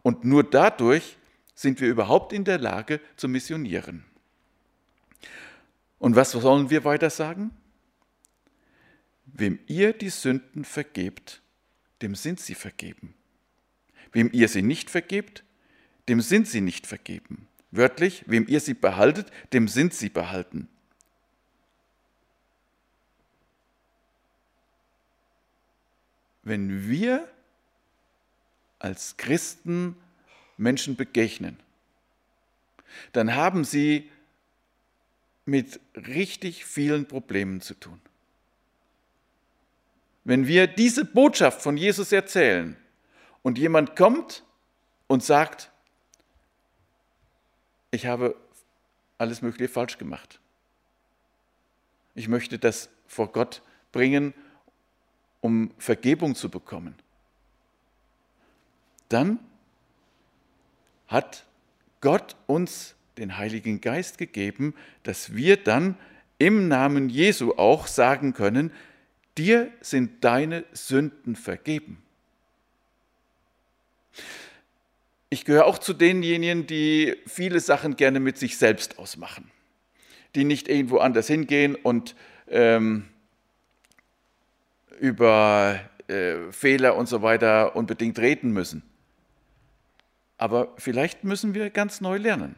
Und 0.00 0.24
nur 0.24 0.42
dadurch 0.42 1.18
sind 1.54 1.82
wir 1.82 1.88
überhaupt 1.90 2.32
in 2.32 2.44
der 2.44 2.58
Lage 2.58 2.98
zu 3.16 3.28
missionieren. 3.28 4.04
Und 5.98 6.16
was 6.16 6.30
sollen 6.30 6.70
wir 6.70 6.84
weiter 6.84 7.10
sagen? 7.10 7.50
Wem 9.26 9.58
ihr 9.66 9.92
die 9.92 10.08
Sünden 10.08 10.64
vergebt, 10.64 11.42
dem 12.00 12.14
sind 12.14 12.40
sie 12.40 12.54
vergeben. 12.54 13.12
Wem 14.12 14.30
ihr 14.32 14.48
sie 14.48 14.62
nicht 14.62 14.88
vergebt, 14.88 15.44
dem 16.08 16.22
sind 16.22 16.48
sie 16.48 16.62
nicht 16.62 16.86
vergeben. 16.86 17.48
Wörtlich, 17.70 18.24
wem 18.26 18.46
ihr 18.48 18.60
sie 18.60 18.74
behaltet, 18.74 19.26
dem 19.52 19.68
sind 19.68 19.92
sie 19.92 20.08
behalten. 20.08 20.68
Wenn 26.42 26.88
wir 26.88 27.28
als 28.78 29.16
Christen 29.16 29.96
Menschen 30.56 30.96
begegnen, 30.96 31.58
dann 33.12 33.34
haben 33.34 33.64
sie 33.64 34.10
mit 35.44 35.80
richtig 35.94 36.64
vielen 36.64 37.06
Problemen 37.06 37.60
zu 37.60 37.74
tun. 37.74 38.00
Wenn 40.24 40.46
wir 40.46 40.66
diese 40.66 41.04
Botschaft 41.04 41.62
von 41.62 41.76
Jesus 41.76 42.12
erzählen 42.12 42.76
und 43.42 43.58
jemand 43.58 43.96
kommt 43.96 44.44
und 45.08 45.24
sagt, 45.24 45.70
ich 47.90 48.06
habe 48.06 48.36
alles 49.18 49.42
Mögliche 49.42 49.72
falsch 49.72 49.98
gemacht. 49.98 50.40
Ich 52.14 52.28
möchte 52.28 52.58
das 52.58 52.88
vor 53.06 53.32
Gott 53.32 53.62
bringen, 53.90 54.34
um 55.42 55.70
Vergebung 55.76 56.34
zu 56.34 56.48
bekommen 56.48 56.94
dann 59.12 59.38
hat 61.06 61.44
Gott 62.00 62.36
uns 62.46 62.94
den 63.18 63.36
Heiligen 63.36 63.80
Geist 63.80 64.18
gegeben, 64.18 64.74
dass 65.02 65.34
wir 65.34 65.56
dann 65.58 65.96
im 66.38 66.68
Namen 66.68 67.08
Jesu 67.08 67.52
auch 67.52 67.86
sagen 67.86 68.32
können, 68.32 68.72
dir 69.36 69.70
sind 69.80 70.24
deine 70.24 70.64
Sünden 70.72 71.36
vergeben. 71.36 72.02
Ich 75.28 75.44
gehöre 75.44 75.66
auch 75.66 75.78
zu 75.78 75.92
denjenigen, 75.92 76.66
die 76.66 77.16
viele 77.26 77.60
Sachen 77.60 77.96
gerne 77.96 78.20
mit 78.20 78.38
sich 78.38 78.58
selbst 78.58 78.98
ausmachen, 78.98 79.50
die 80.34 80.44
nicht 80.44 80.68
irgendwo 80.68 80.98
anders 80.98 81.26
hingehen 81.26 81.74
und 81.74 82.14
ähm, 82.48 83.08
über 85.00 85.80
äh, 86.08 86.50
Fehler 86.50 86.96
und 86.96 87.08
so 87.08 87.22
weiter 87.22 87.76
unbedingt 87.76 88.18
reden 88.18 88.52
müssen. 88.52 88.82
Aber 90.38 90.72
vielleicht 90.76 91.24
müssen 91.24 91.54
wir 91.54 91.70
ganz 91.70 92.00
neu 92.00 92.16
lernen. 92.16 92.56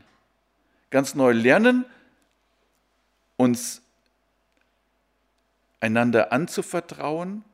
Ganz 0.90 1.14
neu 1.14 1.32
lernen, 1.32 1.84
uns 3.36 3.82
einander 5.80 6.32
anzuvertrauen, 6.32 7.44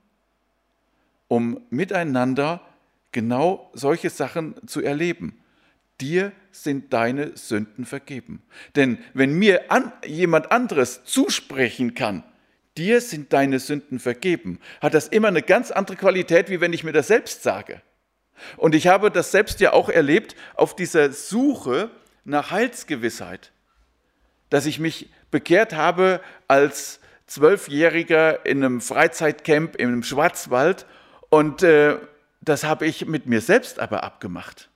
um 1.27 1.61
miteinander 1.71 2.61
genau 3.12 3.71
solche 3.73 4.11
Sachen 4.11 4.55
zu 4.69 4.81
erleben. 4.81 5.37
Dir 6.01 6.33
sind 6.53 6.93
deine 6.93 7.37
Sünden 7.37 7.85
vergeben. 7.85 8.43
Denn 8.77 8.99
wenn 9.14 9.38
mir 9.38 9.71
an, 9.71 9.93
jemand 10.07 10.53
anderes 10.53 11.05
zusprechen 11.05 11.95
kann, 11.95 12.23
dir 12.77 13.01
sind 13.01 13.33
deine 13.33 13.59
Sünden 13.59 13.99
vergeben, 13.99 14.61
hat 14.81 14.95
das 14.95 15.09
immer 15.09 15.29
eine 15.29 15.43
ganz 15.43 15.71
andere 15.71 15.97
Qualität, 15.97 16.49
wie 16.51 16.61
wenn 16.61 16.73
ich 16.73 16.85
mir 16.85 16.93
das 16.93 17.09
selbst 17.09 17.43
sage. 17.43 17.83
Und 18.57 18.75
ich 18.75 18.87
habe 18.87 19.11
das 19.11 19.31
selbst 19.33 19.61
ja 19.61 19.73
auch 19.73 19.89
erlebt 19.89 20.35
auf 20.55 20.75
dieser 20.75 21.13
Suche 21.13 21.91
nach 22.25 22.51
Heilsgewissheit, 22.51 23.53
dass 24.49 24.67
ich 24.67 24.79
mich 24.79 25.11
bekehrt 25.31 25.75
habe 25.75 26.21
als 26.49 27.01
Zwölfjähriger 27.27 28.45
in 28.47 28.65
einem 28.65 28.81
Freizeitcamp 28.81 29.77
im 29.77 30.03
Schwarzwald 30.03 30.87
und 31.29 31.63
äh, 31.63 31.99
das 32.41 32.65
habe 32.65 32.87
ich 32.87 33.07
mit 33.07 33.27
mir 33.27 33.41
selbst 33.41 33.79
aber 33.79 34.03
abgemacht. 34.03 34.69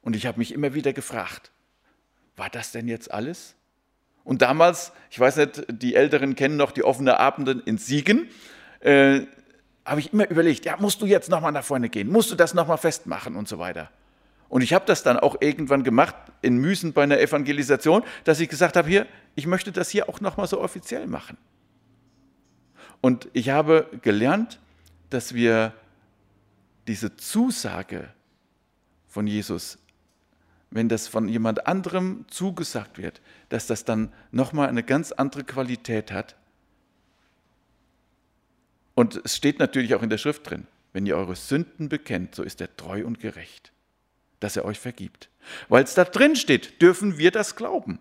Und 0.00 0.16
ich 0.16 0.26
habe 0.26 0.38
mich 0.38 0.52
immer 0.52 0.74
wieder 0.74 0.92
gefragt, 0.92 1.52
war 2.36 2.50
das 2.50 2.72
denn 2.72 2.88
jetzt 2.88 3.10
alles? 3.10 3.54
Und 4.24 4.42
damals, 4.42 4.92
ich 5.10 5.20
weiß 5.20 5.36
nicht, 5.36 5.64
die 5.68 5.94
Älteren 5.94 6.34
kennen 6.34 6.56
noch 6.56 6.72
die 6.72 6.82
offenen 6.82 7.14
Abenden 7.14 7.60
in 7.60 7.78
Siegen. 7.78 8.28
Äh, 8.80 9.22
habe 9.84 10.00
ich 10.00 10.12
immer 10.12 10.28
überlegt, 10.28 10.64
ja, 10.64 10.76
musst 10.78 11.02
du 11.02 11.06
jetzt 11.06 11.28
nochmal 11.28 11.52
nach 11.52 11.64
vorne 11.64 11.90
gehen, 11.90 12.10
musst 12.10 12.30
du 12.30 12.34
das 12.34 12.54
nochmal 12.54 12.78
festmachen 12.78 13.36
und 13.36 13.48
so 13.48 13.58
weiter. 13.58 13.90
Und 14.48 14.62
ich 14.62 14.72
habe 14.72 14.86
das 14.86 15.02
dann 15.02 15.18
auch 15.18 15.36
irgendwann 15.40 15.84
gemacht 15.84 16.14
in 16.40 16.56
Müsen 16.58 16.92
bei 16.92 17.02
einer 17.02 17.18
Evangelisation, 17.18 18.02
dass 18.24 18.40
ich 18.40 18.48
gesagt 18.48 18.76
habe, 18.76 18.88
hier, 18.88 19.06
ich 19.34 19.46
möchte 19.46 19.72
das 19.72 19.90
hier 19.90 20.08
auch 20.08 20.20
nochmal 20.20 20.46
so 20.46 20.60
offiziell 20.60 21.06
machen. 21.06 21.36
Und 23.00 23.28
ich 23.32 23.50
habe 23.50 23.88
gelernt, 24.00 24.60
dass 25.10 25.34
wir 25.34 25.74
diese 26.86 27.16
Zusage 27.16 28.08
von 29.08 29.26
Jesus, 29.26 29.78
wenn 30.70 30.88
das 30.88 31.08
von 31.08 31.28
jemand 31.28 31.66
anderem 31.66 32.24
zugesagt 32.28 32.98
wird, 32.98 33.20
dass 33.54 33.68
das 33.68 33.84
dann 33.84 34.12
nochmal 34.32 34.68
eine 34.68 34.82
ganz 34.82 35.12
andere 35.12 35.44
Qualität 35.44 36.10
hat, 36.10 36.36
und 38.94 39.20
es 39.24 39.36
steht 39.36 39.58
natürlich 39.58 39.94
auch 39.94 40.02
in 40.02 40.10
der 40.10 40.18
Schrift 40.18 40.48
drin, 40.48 40.66
wenn 40.92 41.06
ihr 41.06 41.16
eure 41.16 41.34
Sünden 41.34 41.88
bekennt, 41.88 42.34
so 42.34 42.42
ist 42.42 42.60
er 42.60 42.76
treu 42.76 43.04
und 43.04 43.20
gerecht, 43.20 43.72
dass 44.40 44.56
er 44.56 44.64
euch 44.64 44.78
vergibt. 44.78 45.28
Weil 45.68 45.84
es 45.84 45.94
da 45.94 46.04
drin 46.04 46.36
steht, 46.36 46.80
dürfen 46.80 47.18
wir 47.18 47.30
das 47.30 47.56
glauben. 47.56 47.98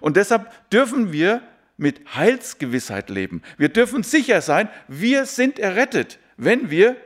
Und 0.00 0.16
deshalb 0.16 0.70
dürfen 0.70 1.12
wir 1.12 1.42
mit 1.76 2.14
Heilsgewissheit 2.14 3.10
leben. 3.10 3.42
Wir 3.56 3.68
dürfen 3.68 4.02
sicher 4.02 4.40
sein, 4.40 4.68
wir 4.86 5.26
sind 5.26 5.58
errettet, 5.58 6.18
wenn 6.36 6.70
wir 6.70 6.96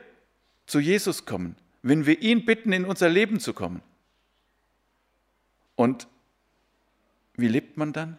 zu 0.67 0.79
Jesus 0.79 1.25
kommen, 1.25 1.57
wenn 1.83 2.07
wir 2.07 2.21
ihn 2.23 2.45
bitten, 2.45 2.73
in 2.73 2.85
unser 2.85 3.09
Leben 3.09 3.41
zu 3.41 3.53
kommen. 3.55 3.83
Und 5.75 6.07
wie 7.35 7.49
lebt 7.49 7.77
man 7.77 7.93
dann? 7.93 8.19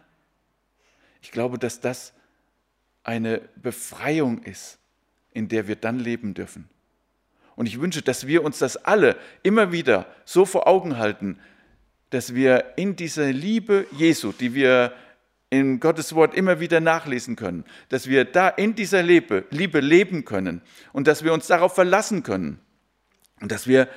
Ich 1.22 1.30
glaube, 1.30 1.58
dass 1.58 1.80
das 1.80 2.12
eine 3.02 3.42
Befreiung 3.56 4.42
ist 4.42 4.78
in 5.34 5.48
der 5.48 5.68
wir 5.68 5.76
dann 5.76 5.98
leben 5.98 6.32
dürfen. 6.32 6.70
Und 7.56 7.66
ich 7.66 7.80
wünsche, 7.80 8.02
dass 8.02 8.26
wir 8.26 8.42
uns 8.42 8.58
das 8.58 8.76
alle 8.76 9.16
immer 9.42 9.72
wieder 9.72 10.06
so 10.24 10.46
vor 10.46 10.66
Augen 10.66 10.96
halten, 10.96 11.38
dass 12.10 12.34
wir 12.34 12.72
in 12.76 12.96
dieser 12.96 13.32
Liebe 13.32 13.86
Jesu, 13.92 14.32
die 14.32 14.54
wir 14.54 14.94
in 15.50 15.78
Gottes 15.78 16.14
Wort 16.14 16.34
immer 16.34 16.58
wieder 16.58 16.80
nachlesen 16.80 17.36
können, 17.36 17.64
dass 17.88 18.08
wir 18.08 18.24
da 18.24 18.48
in 18.48 18.74
dieser 18.74 19.02
Liebe, 19.02 19.44
leben 19.50 20.24
können 20.24 20.62
und 20.92 21.06
dass 21.06 21.22
wir 21.22 21.32
uns 21.32 21.46
darauf 21.46 21.74
verlassen 21.74 22.22
können 22.22 22.60
und 23.40 23.52
dass 23.52 23.66
wir 23.66 23.88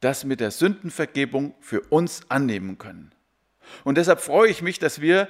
das 0.00 0.24
mit 0.24 0.40
der 0.40 0.50
Sündenvergebung 0.50 1.54
für 1.60 1.80
uns 1.80 2.22
annehmen 2.30 2.76
können. 2.76 3.12
Und 3.84 3.98
deshalb 3.98 4.20
freue 4.20 4.50
ich 4.50 4.62
mich, 4.62 4.78
dass 4.78 5.00
wir 5.00 5.28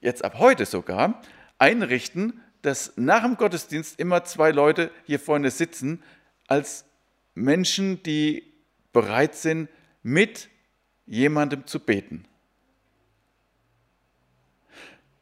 jetzt 0.00 0.24
ab 0.24 0.38
heute 0.38 0.66
sogar 0.66 1.22
einrichten, 1.58 2.40
dass 2.62 2.92
nach 2.96 3.22
dem 3.22 3.36
Gottesdienst 3.36 3.98
immer 3.98 4.24
zwei 4.24 4.50
Leute 4.50 4.90
hier 5.04 5.20
vorne 5.20 5.50
sitzen 5.50 6.02
als 6.46 6.84
Menschen, 7.34 8.02
die 8.02 8.52
bereit 8.92 9.34
sind, 9.34 9.68
mit 10.02 10.48
jemandem 11.06 11.66
zu 11.66 11.80
beten. 11.80 12.26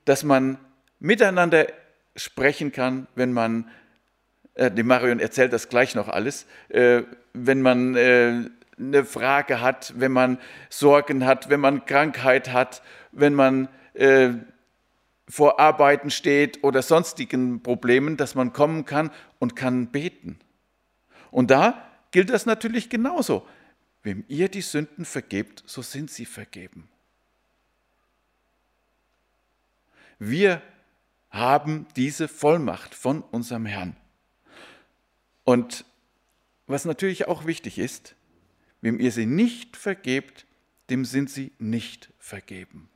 dass 0.04 0.24
man 0.24 0.58
miteinander 1.00 1.66
sprechen 2.16 2.72
kann, 2.72 3.06
wenn 3.14 3.32
man, 3.32 3.68
äh, 4.54 4.70
die 4.70 4.82
Marion 4.82 5.20
erzählt 5.20 5.52
das 5.52 5.68
gleich 5.68 5.94
noch 5.94 6.08
alles, 6.08 6.46
äh, 6.68 7.02
wenn 7.32 7.62
man 7.62 7.94
äh, 7.96 8.50
eine 8.88 9.04
Frage 9.04 9.60
hat, 9.60 9.94
wenn 9.96 10.12
man 10.12 10.38
Sorgen 10.68 11.24
hat, 11.24 11.48
wenn 11.48 11.60
man 11.60 11.84
Krankheit 11.86 12.52
hat, 12.52 12.82
wenn 13.12 13.34
man 13.34 13.68
äh, 13.94 14.30
vor 15.28 15.60
Arbeiten 15.60 16.10
steht 16.10 16.62
oder 16.64 16.82
sonstigen 16.82 17.62
Problemen, 17.62 18.16
dass 18.16 18.34
man 18.34 18.52
kommen 18.52 18.84
kann 18.84 19.10
und 19.38 19.56
kann 19.56 19.88
beten. 19.88 20.38
Und 21.30 21.50
da 21.50 21.88
gilt 22.10 22.30
das 22.30 22.46
natürlich 22.46 22.90
genauso. 22.90 23.46
Wem 24.02 24.24
ihr 24.28 24.48
die 24.48 24.62
Sünden 24.62 25.04
vergebt, 25.04 25.62
so 25.66 25.80
sind 25.80 26.10
sie 26.10 26.26
vergeben. 26.26 26.88
Wir 30.18 30.60
haben 31.30 31.86
diese 31.96 32.28
Vollmacht 32.28 32.94
von 32.94 33.22
unserem 33.22 33.64
Herrn. 33.64 33.96
Und 35.44 35.84
was 36.66 36.84
natürlich 36.84 37.26
auch 37.28 37.46
wichtig 37.46 37.78
ist, 37.78 38.14
wem 38.82 39.00
ihr 39.00 39.12
sie 39.12 39.26
nicht 39.26 39.76
vergebt, 39.76 40.46
dem 40.90 41.06
sind 41.06 41.30
sie 41.30 41.52
nicht 41.58 42.12
vergeben. 42.18 42.90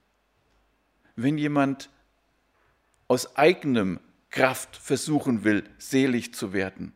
Wenn 1.15 1.39
jemand 1.39 1.89
aus 3.09 3.37
eigenem 3.37 4.01
Kraft 4.29 4.77
versuchen 4.77 5.45
will, 5.45 5.65
selig 5.79 6.35
zu 6.35 6.53
werden, 6.53 6.93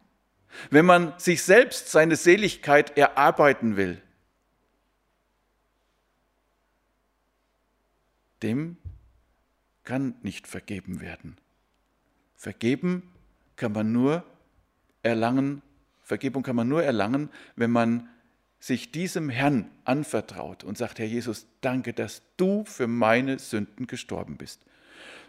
wenn 0.68 0.84
man 0.84 1.18
sich 1.18 1.42
selbst 1.42 1.90
seine 1.90 2.16
Seligkeit 2.16 2.98
erarbeiten 2.98 3.76
will, 3.76 4.02
dem 8.42 8.76
kann 9.84 10.16
nicht 10.22 10.46
vergeben 10.46 11.00
werden. 11.00 11.36
Vergeben 12.34 13.10
kann 13.56 13.72
man 13.72 13.92
nur 13.92 14.24
erlangen, 15.02 15.62
Vergebung 16.02 16.42
kann 16.42 16.56
man 16.56 16.68
nur 16.68 16.82
erlangen, 16.82 17.30
wenn 17.54 17.70
man 17.70 18.08
sich 18.60 18.92
diesem 18.92 19.30
Herrn 19.30 19.70
anvertraut 19.84 20.62
und 20.62 20.76
sagt, 20.76 20.98
Herr 20.98 21.06
Jesus, 21.06 21.46
danke, 21.62 21.94
dass 21.94 22.22
du 22.36 22.64
für 22.64 22.86
meine 22.86 23.38
Sünden 23.38 23.86
gestorben 23.86 24.36
bist. 24.36 24.60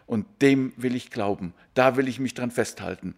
Und 0.06 0.28
dem 0.42 0.74
will 0.76 0.96
ich 0.96 1.10
glauben, 1.10 1.54
da 1.74 1.96
will 1.96 2.10
ich 2.10 2.20
mich 2.20 2.34
dran 2.34 2.52
festhalten. 2.52 3.16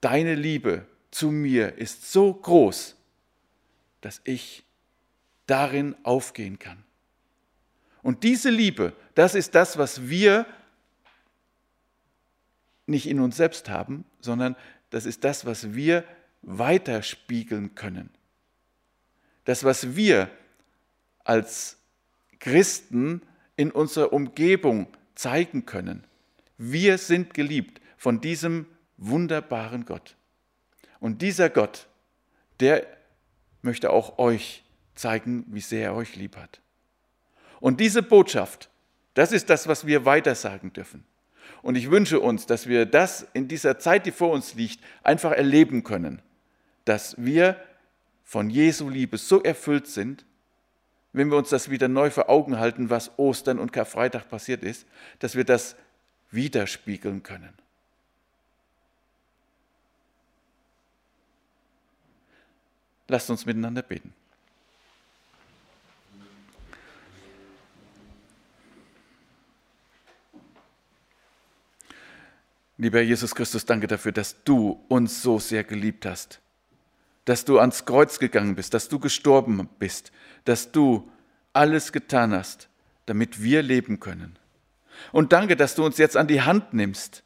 Deine 0.00 0.36
Liebe 0.36 0.86
zu 1.10 1.32
mir 1.32 1.76
ist 1.76 2.12
so 2.12 2.32
groß, 2.32 2.94
dass 4.00 4.20
ich 4.22 4.62
darin 5.46 5.96
aufgehen 6.04 6.60
kann. 6.60 6.84
Und 8.02 8.22
diese 8.22 8.50
Liebe, 8.50 8.92
das 9.16 9.34
ist 9.34 9.56
das, 9.56 9.76
was 9.76 10.08
wir 10.08 10.46
nicht 12.86 13.08
in 13.08 13.18
uns 13.18 13.36
selbst 13.36 13.68
haben, 13.68 14.04
sondern 14.20 14.54
das 14.90 15.04
ist 15.04 15.24
das, 15.24 15.44
was 15.44 15.74
wir 15.74 16.04
weiterspiegeln 16.42 17.74
können. 17.74 18.10
Das, 19.48 19.64
was 19.64 19.96
wir 19.96 20.28
als 21.24 21.78
Christen 22.38 23.22
in 23.56 23.70
unserer 23.70 24.12
Umgebung 24.12 24.88
zeigen 25.14 25.64
können. 25.64 26.04
Wir 26.58 26.98
sind 26.98 27.32
geliebt 27.32 27.80
von 27.96 28.20
diesem 28.20 28.66
wunderbaren 28.98 29.86
Gott. 29.86 30.16
Und 31.00 31.22
dieser 31.22 31.48
Gott, 31.48 31.86
der 32.60 32.86
möchte 33.62 33.88
auch 33.88 34.18
euch 34.18 34.64
zeigen, 34.94 35.46
wie 35.48 35.62
sehr 35.62 35.84
er 35.84 35.94
euch 35.94 36.14
lieb 36.14 36.36
hat. 36.36 36.60
Und 37.58 37.80
diese 37.80 38.02
Botschaft, 38.02 38.68
das 39.14 39.32
ist 39.32 39.48
das, 39.48 39.66
was 39.66 39.86
wir 39.86 40.04
weitersagen 40.04 40.74
dürfen. 40.74 41.06
Und 41.62 41.76
ich 41.76 41.90
wünsche 41.90 42.20
uns, 42.20 42.44
dass 42.44 42.66
wir 42.66 42.84
das 42.84 43.26
in 43.32 43.48
dieser 43.48 43.78
Zeit, 43.78 44.04
die 44.04 44.12
vor 44.12 44.30
uns 44.30 44.52
liegt, 44.52 44.84
einfach 45.02 45.32
erleben 45.32 45.84
können, 45.84 46.20
dass 46.84 47.14
wir 47.16 47.56
von 48.28 48.50
Jesu 48.50 48.90
Liebe 48.90 49.16
so 49.16 49.42
erfüllt 49.42 49.86
sind, 49.86 50.26
wenn 51.14 51.30
wir 51.30 51.38
uns 51.38 51.48
das 51.48 51.70
wieder 51.70 51.88
neu 51.88 52.10
vor 52.10 52.28
Augen 52.28 52.58
halten, 52.58 52.90
was 52.90 53.18
Ostern 53.18 53.58
und 53.58 53.72
Karfreitag 53.72 54.28
passiert 54.28 54.62
ist, 54.62 54.86
dass 55.20 55.34
wir 55.34 55.44
das 55.44 55.76
widerspiegeln 56.30 57.22
können. 57.22 57.54
Lasst 63.06 63.30
uns 63.30 63.46
miteinander 63.46 63.80
beten. 63.80 64.12
Lieber 72.76 73.00
Jesus 73.00 73.34
Christus, 73.34 73.64
danke 73.64 73.86
dafür, 73.86 74.12
dass 74.12 74.44
du 74.44 74.84
uns 74.88 75.22
so 75.22 75.38
sehr 75.38 75.64
geliebt 75.64 76.04
hast, 76.04 76.42
dass 77.28 77.44
du 77.44 77.58
ans 77.58 77.84
Kreuz 77.84 78.18
gegangen 78.18 78.54
bist, 78.54 78.72
dass 78.72 78.88
du 78.88 78.98
gestorben 78.98 79.68
bist, 79.78 80.12
dass 80.44 80.72
du 80.72 81.10
alles 81.52 81.92
getan 81.92 82.32
hast, 82.32 82.68
damit 83.04 83.42
wir 83.42 83.62
leben 83.62 84.00
können. 84.00 84.38
Und 85.12 85.32
danke, 85.34 85.54
dass 85.54 85.74
du 85.74 85.84
uns 85.84 85.98
jetzt 85.98 86.16
an 86.16 86.26
die 86.26 86.40
Hand 86.40 86.72
nimmst, 86.72 87.22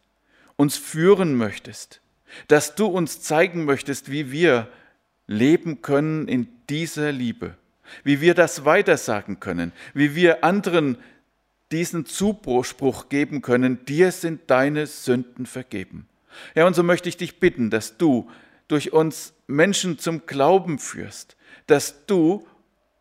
uns 0.57 0.77
führen 0.77 1.37
möchtest, 1.37 2.01
dass 2.49 2.75
du 2.75 2.87
uns 2.87 3.21
zeigen 3.21 3.65
möchtest, 3.65 4.11
wie 4.11 4.33
wir 4.33 4.69
leben 5.29 5.83
können 5.83 6.27
in 6.27 6.49
dieser 6.69 7.13
Liebe, 7.13 7.55
wie 8.03 8.21
wir 8.21 8.35
das 8.35 8.65
weitersagen 8.65 9.39
können, 9.39 9.73
wie 9.95 10.17
wir 10.17 10.43
anderen 10.43 10.99
diesen 11.71 12.07
Zuspruch 12.07 13.09
geben 13.09 13.41
können, 13.41 13.85
dir 13.85 14.11
sind 14.11 14.51
deine 14.51 14.87
Sünden 14.87 15.47
vergeben. 15.47 16.09
Ja, 16.57 16.67
und 16.67 16.75
so 16.75 16.83
möchte 16.83 17.09
ich 17.09 17.17
dich 17.17 17.39
bitten, 17.39 17.71
dass 17.71 17.97
du 17.99 18.29
durch 18.73 18.93
uns 18.93 19.35
Menschen 19.47 19.99
zum 19.99 20.25
Glauben 20.25 20.79
führst, 20.79 21.37
dass 21.67 22.07
du 22.07 22.47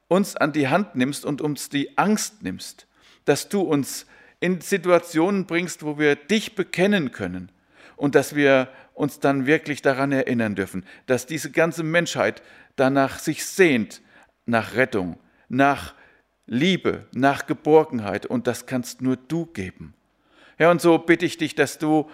uns 0.10 0.36
an 0.36 0.51
die 0.51 0.67
Hand 0.67 0.95
nimmst 0.95 1.23
und 1.23 1.41
uns 1.41 1.69
die 1.69 1.97
Angst 1.97 2.43
nimmst, 2.43 2.88
dass 3.23 3.47
du 3.47 3.62
uns 3.62 4.05
in 4.41 4.60
Situationen 4.60 5.45
bringst, 5.45 5.84
wo 5.84 5.97
wir 5.97 6.17
dich 6.17 6.55
bekennen 6.55 7.12
können 7.12 7.49
und 7.95 8.15
dass 8.15 8.36
wir 8.36 8.67
uns 8.93 9.21
dann 9.21 9.45
wirklich 9.45 9.81
daran 9.81 10.12
erinnern 10.12 10.55
dürfen, 10.55 10.86
dass 11.05 11.25
diese 11.25 11.51
ganze 11.51 11.84
Menschheit 11.84 12.41
danach 12.75 13.19
sich 13.19 13.45
sehnt, 13.45 14.01
nach 14.45 14.75
Rettung, 14.75 15.17
nach 15.47 15.93
Liebe, 16.47 17.05
nach 17.13 17.47
Geborgenheit 17.47 18.25
und 18.25 18.45
das 18.45 18.65
kannst 18.65 19.01
nur 19.01 19.15
du 19.15 19.45
geben. 19.45 19.93
Ja, 20.60 20.69
und 20.69 20.81
so 20.81 20.97
bitte 20.97 21.25
ich 21.25 21.38
dich, 21.38 21.55
dass 21.55 21.77
du 21.77 22.10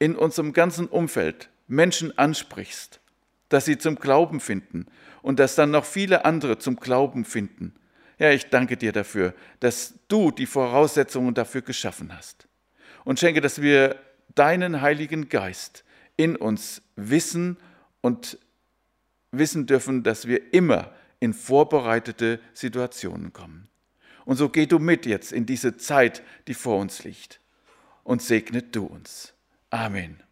in 0.00 0.16
unserem 0.16 0.52
ganzen 0.52 0.88
Umfeld 0.88 1.48
Menschen 1.72 2.16
ansprichst, 2.18 3.00
dass 3.48 3.64
sie 3.64 3.78
zum 3.78 3.96
Glauben 3.96 4.40
finden 4.40 4.86
und 5.22 5.38
dass 5.38 5.54
dann 5.54 5.70
noch 5.70 5.84
viele 5.84 6.24
andere 6.24 6.58
zum 6.58 6.76
Glauben 6.76 7.24
finden. 7.24 7.74
Ja, 8.18 8.30
ich 8.30 8.50
danke 8.50 8.76
dir 8.76 8.92
dafür, 8.92 9.34
dass 9.60 9.94
du 10.08 10.30
die 10.30 10.46
Voraussetzungen 10.46 11.34
dafür 11.34 11.62
geschaffen 11.62 12.16
hast. 12.16 12.46
Und 13.04 13.18
schenke, 13.18 13.40
dass 13.40 13.60
wir 13.60 13.96
deinen 14.34 14.80
Heiligen 14.80 15.28
Geist 15.28 15.84
in 16.16 16.36
uns 16.36 16.82
wissen 16.94 17.56
und 18.00 18.38
wissen 19.32 19.66
dürfen, 19.66 20.02
dass 20.02 20.28
wir 20.28 20.52
immer 20.52 20.92
in 21.20 21.32
vorbereitete 21.32 22.38
Situationen 22.52 23.32
kommen. 23.32 23.68
Und 24.24 24.36
so 24.36 24.50
geh 24.50 24.66
du 24.66 24.78
mit 24.78 25.06
jetzt 25.06 25.32
in 25.32 25.46
diese 25.46 25.78
Zeit, 25.78 26.22
die 26.46 26.54
vor 26.54 26.78
uns 26.78 27.02
liegt 27.02 27.40
und 28.04 28.22
segnet 28.22 28.76
du 28.76 28.84
uns. 28.84 29.32
Amen. 29.70 30.22